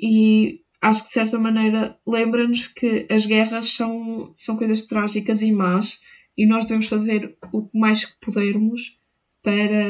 e 0.00 0.60
acho 0.80 1.02
que 1.02 1.08
de 1.08 1.14
certa 1.14 1.38
maneira 1.38 1.98
lembra-nos 2.06 2.68
que 2.68 3.06
as 3.10 3.26
guerras 3.26 3.68
são, 3.74 4.32
são 4.36 4.56
coisas 4.56 4.82
trágicas 4.82 5.42
e 5.42 5.52
más 5.52 6.00
e 6.36 6.46
nós 6.46 6.64
devemos 6.64 6.86
fazer 6.86 7.36
o 7.52 7.68
mais 7.74 8.04
que 8.04 8.14
pudermos 8.20 8.98
para, 9.42 9.84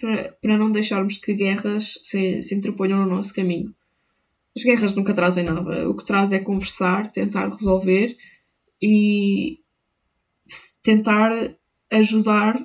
para, 0.00 0.36
para 0.40 0.58
não 0.58 0.70
deixarmos 0.70 1.18
que 1.18 1.34
guerras 1.34 1.98
se, 2.02 2.40
se 2.42 2.54
interponham 2.54 3.00
no 3.00 3.16
nosso 3.16 3.34
caminho. 3.34 3.74
As 4.56 4.62
guerras 4.62 4.94
nunca 4.94 5.12
trazem 5.12 5.44
nada. 5.44 5.88
O 5.88 5.94
que 5.94 6.04
traz 6.04 6.32
é 6.32 6.38
conversar, 6.38 7.10
tentar 7.10 7.48
resolver 7.48 8.16
e 8.80 9.58
tentar 10.82 11.32
ajudar 11.90 12.64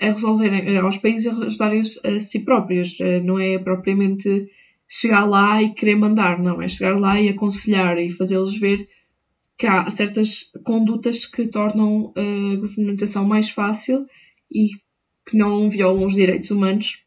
a 0.00 0.06
resolverem, 0.06 0.76
aos 0.78 0.98
países 0.98 1.26
a 1.26 1.46
ajudarem 1.46 1.82
a 2.04 2.20
si 2.20 2.44
próprios. 2.44 2.98
Eh, 3.00 3.20
não 3.20 3.38
é 3.38 3.58
propriamente 3.58 4.48
chegar 4.88 5.24
lá 5.24 5.62
e 5.62 5.72
querer 5.74 5.96
mandar, 5.96 6.38
não. 6.42 6.60
É 6.60 6.68
chegar 6.68 6.98
lá 6.98 7.20
e 7.20 7.28
aconselhar 7.28 7.98
e 7.98 8.10
fazê-los 8.10 8.58
ver 8.58 8.88
que 9.56 9.66
há 9.66 9.88
certas 9.90 10.50
condutas 10.64 11.26
que 11.26 11.46
tornam 11.48 12.12
a 12.16 12.56
governamentação 12.56 13.24
mais 13.24 13.50
fácil 13.50 14.04
e 14.50 14.68
que 15.26 15.36
não 15.36 15.70
violam 15.70 16.06
os 16.06 16.14
direitos 16.14 16.50
humanos. 16.50 17.02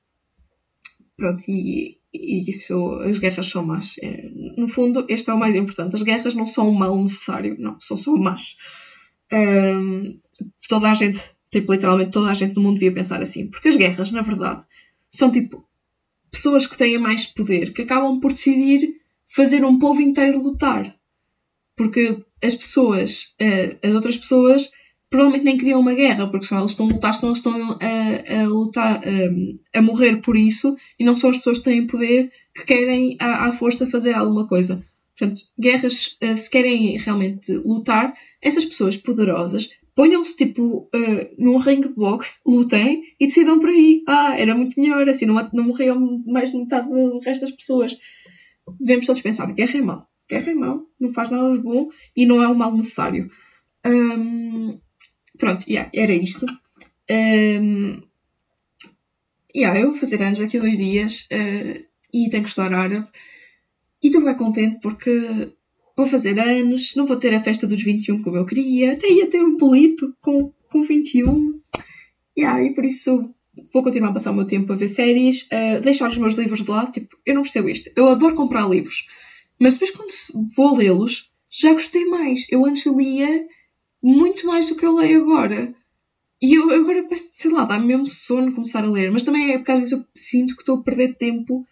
Pronto, 1.16 1.44
e, 1.50 1.98
e 2.22 2.50
isso, 2.50 2.96
as 3.02 3.20
guerras 3.20 3.48
são 3.48 3.66
más. 3.66 3.96
É, 4.02 4.30
no 4.58 4.68
fundo, 4.68 5.06
este 5.10 5.30
é 5.30 5.34
o 5.34 5.40
mais 5.40 5.56
importante. 5.56 5.96
As 5.96 6.02
guerras 6.02 6.36
não 6.36 6.46
são 6.46 6.70
um 6.70 6.74
mal 6.74 6.96
necessário, 7.02 7.56
não, 7.60 7.80
são 7.80 7.98
só 7.98 8.16
más. 8.16 8.58
Um, 9.32 10.20
toda 10.68 10.90
a 10.90 10.94
gente, 10.94 11.20
tipo, 11.52 11.74
literalmente 11.74 12.12
toda 12.12 12.30
a 12.30 12.34
gente 12.34 12.56
no 12.56 12.62
mundo 12.62 12.76
devia 12.76 12.94
pensar 12.94 13.22
assim. 13.22 13.48
Porque 13.48 13.70
as 13.70 13.78
guerras, 13.78 14.12
na 14.12 14.22
verdade, 14.22 14.64
são 15.10 15.32
tipo 15.32 15.66
pessoas 16.32 16.68
que 16.68 16.78
têm 16.78 16.98
mais 16.98 17.26
poder, 17.26 17.74
que 17.74 17.82
acabam 17.84 18.20
por 18.20 18.34
decidir 18.34 18.96
fazer 19.28 19.64
um 19.64 19.80
povo 19.80 20.02
inteiro 20.02 20.42
lutar. 20.42 20.96
Porque 21.76 22.24
as 22.44 22.56
pessoas, 22.56 23.36
uh, 23.42 23.88
as 23.88 23.94
outras 23.94 24.18
pessoas, 24.18 24.72
provavelmente 25.10 25.46
nem 25.46 25.58
queriam 25.58 25.80
uma 25.80 25.94
guerra, 25.94 26.28
porque 26.28 26.46
só 26.46 26.58
eles 26.58 26.72
estão 26.72 26.88
a 26.88 26.92
lutar, 26.92 27.14
senão 27.14 27.30
eles 27.30 27.40
estão 27.40 27.78
a, 27.80 28.42
a 28.42 28.48
lutar, 28.48 29.02
a, 29.04 29.80
a, 29.80 29.82
morrer 29.82 30.22
por 30.22 30.36
isso, 30.36 30.76
e 31.00 31.04
não 31.04 31.16
são 31.16 31.30
as 31.30 31.38
pessoas 31.38 31.60
que 31.60 31.66
têm 31.66 31.88
poder 31.88 32.32
que 32.54 32.66
querem 32.66 33.16
à, 33.20 33.48
à 33.48 33.52
força 33.52 33.88
fazer 33.88 34.14
alguma 34.14 34.48
coisa. 34.48 34.84
Portanto, 35.18 35.42
guerras, 35.60 36.16
eh, 36.22 36.36
se 36.36 36.50
querem 36.50 36.96
realmente 36.98 37.52
lutar, 37.52 38.14
essas 38.40 38.66
pessoas 38.66 38.98
poderosas 38.98 39.70
ponham-se 39.98 40.38
tipo 40.38 40.88
uh, 40.94 41.36
num 41.40 41.58
ring 41.58 41.82
de 41.82 41.90
boxe, 41.90 42.40
lutem 42.46 43.02
e 43.20 43.26
decidam 43.26 43.60
por 43.60 43.70
aí. 43.70 44.04
Ah, 44.08 44.36
era 44.38 44.56
muito 44.56 44.80
melhor, 44.80 45.10
assim 45.10 45.26
não, 45.26 45.50
não 45.52 45.64
morriam 45.64 46.24
mais 46.28 46.52
de 46.52 46.58
metade 46.58 46.88
do 46.88 47.18
resto 47.18 47.42
das 47.42 47.52
pessoas. 47.52 47.98
Devemos 48.80 49.08
todos 49.08 49.24
pensar: 49.24 49.52
guerra 49.54 49.80
é 49.80 49.82
mau. 49.82 50.08
Guerra 50.30 50.52
é 50.52 50.54
mau, 50.54 50.86
não 51.00 51.14
faz 51.14 51.32
nada 51.32 51.52
de 51.54 51.64
bom 51.64 51.90
e 52.16 52.28
não 52.28 52.44
é 52.44 52.48
um 52.48 52.54
mal 52.54 52.76
necessário. 52.76 53.32
Um, 53.84 54.80
Pronto, 55.38 55.66
yeah, 55.70 55.90
era 55.94 56.14
isto. 56.14 56.46
Um, 57.10 58.02
yeah, 59.56 59.80
eu 59.80 59.92
vou 59.92 60.00
fazer 60.00 60.22
anos 60.22 60.40
daqui 60.40 60.58
a 60.58 60.62
dois 60.62 60.78
dias 60.78 61.28
uh, 61.32 61.86
e 62.14 62.30
tenho 62.30 62.44
que 62.44 62.50
estudar 62.50 62.74
árabe. 62.74 63.08
E 64.02 64.08
estou 64.08 64.24
bem 64.24 64.36
contente 64.36 64.80
porque 64.82 65.54
vou 65.96 66.06
fazer 66.06 66.40
anos, 66.40 66.96
não 66.96 67.08
vou 67.08 67.18
ter 67.18 67.34
a 67.34 67.42
festa 67.42 67.66
dos 67.66 67.82
21 67.82 68.22
como 68.22 68.38
eu 68.38 68.46
queria, 68.46 68.94
até 68.94 69.10
ia 69.10 69.28
ter 69.28 69.44
um 69.44 69.58
bolito 69.58 70.16
com, 70.22 70.54
com 70.70 70.84
21. 70.84 71.60
Yeah, 72.38 72.64
e 72.64 72.74
por 72.74 72.86
isso 72.86 73.34
vou 73.74 73.84
continuar 73.84 74.10
a 74.10 74.14
passar 74.14 74.32
o 74.32 74.36
meu 74.36 74.46
tempo 74.46 74.72
a 74.72 74.76
ver 74.76 74.88
séries, 74.88 75.48
uh, 75.52 75.82
deixar 75.82 76.10
os 76.10 76.18
meus 76.18 76.36
livros 76.36 76.64
de 76.64 76.70
lado. 76.70 76.92
Tipo, 76.92 77.18
eu 77.26 77.34
não 77.34 77.42
percebo 77.42 77.70
isto. 77.70 77.92
Eu 77.96 78.08
adoro 78.08 78.36
comprar 78.36 78.70
livros, 78.70 79.08
mas 79.60 79.74
depois 79.74 79.92
quando 79.92 80.54
vou 80.56 80.78
lê-los, 80.78 81.32
já 81.50 81.74
gostei 81.74 82.06
mais. 82.06 82.46
Eu 82.52 82.66
antes 82.66 82.86
lia 82.86 83.48
muito 84.02 84.46
mais 84.46 84.70
do 84.70 84.76
que 84.76 84.86
eu 84.86 84.96
leio 84.96 85.24
agora. 85.24 85.74
E 86.42 86.54
eu 86.54 86.70
agora 86.70 87.04
parece, 87.04 87.30
sei 87.32 87.52
lá, 87.52 87.66
dá-me 87.66 87.88
mesmo 87.88 88.08
sono 88.08 88.54
começar 88.54 88.84
a 88.84 88.90
ler, 88.90 89.12
mas 89.12 89.24
também 89.24 89.52
é 89.52 89.58
porque 89.58 89.72
às 89.72 89.80
vezes 89.80 89.94
eu 89.94 90.06
sinto 90.14 90.56
que 90.56 90.62
estou 90.62 90.78
a 90.78 90.84
perder 90.84 91.16
tempo 91.16 91.66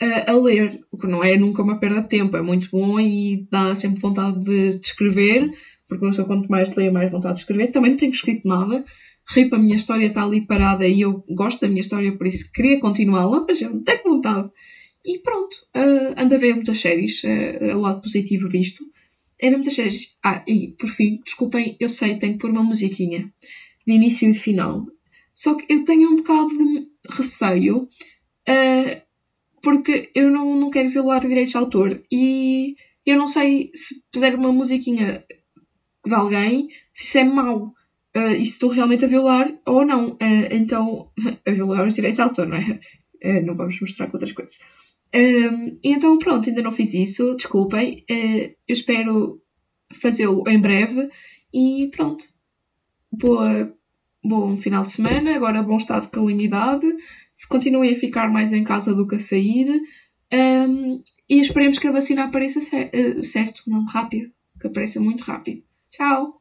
a, 0.00 0.32
a 0.32 0.34
ler, 0.36 0.80
o 0.90 0.98
que 0.98 1.06
não 1.06 1.22
é 1.22 1.36
nunca 1.36 1.62
uma 1.62 1.78
perda 1.78 2.02
de 2.02 2.08
tempo, 2.08 2.36
é 2.36 2.42
muito 2.42 2.70
bom 2.70 2.98
e 3.00 3.46
dá 3.50 3.74
sempre 3.74 4.00
vontade 4.00 4.42
de, 4.42 4.78
de 4.78 4.86
escrever, 4.86 5.50
porque 5.88 6.04
uma 6.04 6.10
pessoa 6.10 6.26
quanto 6.26 6.48
mais 6.48 6.74
leia, 6.74 6.92
mais 6.92 7.10
vontade 7.10 7.34
de 7.34 7.40
escrever. 7.40 7.70
Também 7.70 7.92
não 7.92 7.98
tenho 7.98 8.12
escrito 8.12 8.46
nada. 8.46 8.84
Ripa, 9.28 9.56
a 9.56 9.58
minha 9.58 9.76
história 9.76 10.06
está 10.06 10.24
ali 10.24 10.46
parada 10.46 10.86
e 10.86 11.00
eu 11.00 11.24
gosto 11.28 11.60
da 11.60 11.68
minha 11.68 11.80
história, 11.80 12.16
por 12.16 12.26
isso 12.26 12.50
queria 12.52 12.80
continuá-la, 12.80 13.44
mas 13.46 13.60
eu 13.60 13.70
não 13.70 13.82
tenho 13.82 14.02
vontade. 14.04 14.50
E 15.04 15.18
pronto, 15.18 15.54
uh, 15.76 16.20
ando 16.20 16.34
a 16.34 16.38
ver 16.38 16.54
muitas 16.54 16.80
séries, 16.80 17.22
uh, 17.24 17.76
o 17.76 17.80
lado 17.80 18.02
positivo 18.02 18.48
disto. 18.48 18.84
Era 19.40 19.56
muitas 19.56 19.74
séries. 19.74 20.16
Ah, 20.24 20.42
e 20.46 20.68
por 20.78 20.88
fim, 20.88 21.20
desculpem, 21.24 21.76
eu 21.78 21.88
sei, 21.88 22.18
tenho 22.18 22.34
que 22.34 22.38
pôr 22.38 22.50
uma 22.50 22.62
musiquinha 22.62 23.32
de 23.86 23.92
início 23.92 24.28
e 24.28 24.32
de 24.32 24.38
final. 24.38 24.86
Só 25.32 25.54
que 25.54 25.70
eu 25.72 25.84
tenho 25.84 26.10
um 26.10 26.16
bocado 26.16 26.48
de 26.48 26.88
receio, 27.10 27.82
uh, 28.48 29.02
porque 29.62 30.10
eu 30.14 30.30
não, 30.30 30.56
não 30.56 30.70
quero 30.70 30.88
violar 30.88 31.20
direitos 31.20 31.52
de 31.52 31.58
autor. 31.58 32.02
E 32.10 32.76
eu 33.04 33.18
não 33.18 33.28
sei 33.28 33.70
se 33.74 34.02
puser 34.10 34.34
uma 34.34 34.52
musiquinha 34.52 35.22
de 36.04 36.14
alguém, 36.14 36.68
se 36.90 37.04
isso 37.04 37.18
é 37.18 37.24
mau. 37.24 37.74
Uh, 38.16 38.32
e 38.32 38.44
se 38.46 38.52
estou 38.52 38.70
realmente 38.70 39.04
a 39.04 39.08
violar 39.08 39.52
ou 39.66 39.84
não. 39.84 40.12
Uh, 40.12 40.48
então, 40.50 41.10
a 41.46 41.50
violar 41.50 41.86
os 41.86 41.94
direitos 41.94 42.16
de 42.16 42.22
autor, 42.22 42.48
não 42.48 42.56
é? 42.56 42.80
Não 43.42 43.54
vamos 43.54 43.78
mostrar 43.80 44.06
com 44.06 44.16
outras 44.16 44.32
coisas. 44.32 44.56
Um, 45.16 45.78
então, 45.82 46.18
pronto, 46.18 46.48
ainda 46.48 46.62
não 46.62 46.70
fiz 46.70 46.92
isso, 46.92 47.34
desculpem. 47.34 48.04
eu 48.08 48.54
espero 48.68 49.40
fazê-lo 49.94 50.44
em 50.46 50.60
breve. 50.60 51.08
E 51.52 51.88
pronto. 51.90 52.24
Boa, 53.10 53.74
bom 54.22 54.56
final 54.58 54.84
de 54.84 54.90
semana. 54.90 55.34
Agora, 55.34 55.62
bom 55.62 55.78
estado 55.78 56.02
de 56.02 56.10
calamidade. 56.10 56.86
Continuem 57.48 57.92
a 57.92 57.96
ficar 57.96 58.30
mais 58.30 58.52
em 58.52 58.64
casa 58.64 58.94
do 58.94 59.06
que 59.06 59.14
a 59.14 59.18
sair. 59.18 59.70
Um, 60.32 60.98
e 61.28 61.40
esperemos 61.40 61.78
que 61.78 61.86
a 61.86 61.92
vacina 61.92 62.24
apareça 62.24 62.60
certo, 62.60 63.62
não 63.66 63.84
rápido. 63.84 64.30
Que 64.60 64.66
apareça 64.66 65.00
muito 65.00 65.22
rápido. 65.22 65.62
Tchau! 65.90 66.34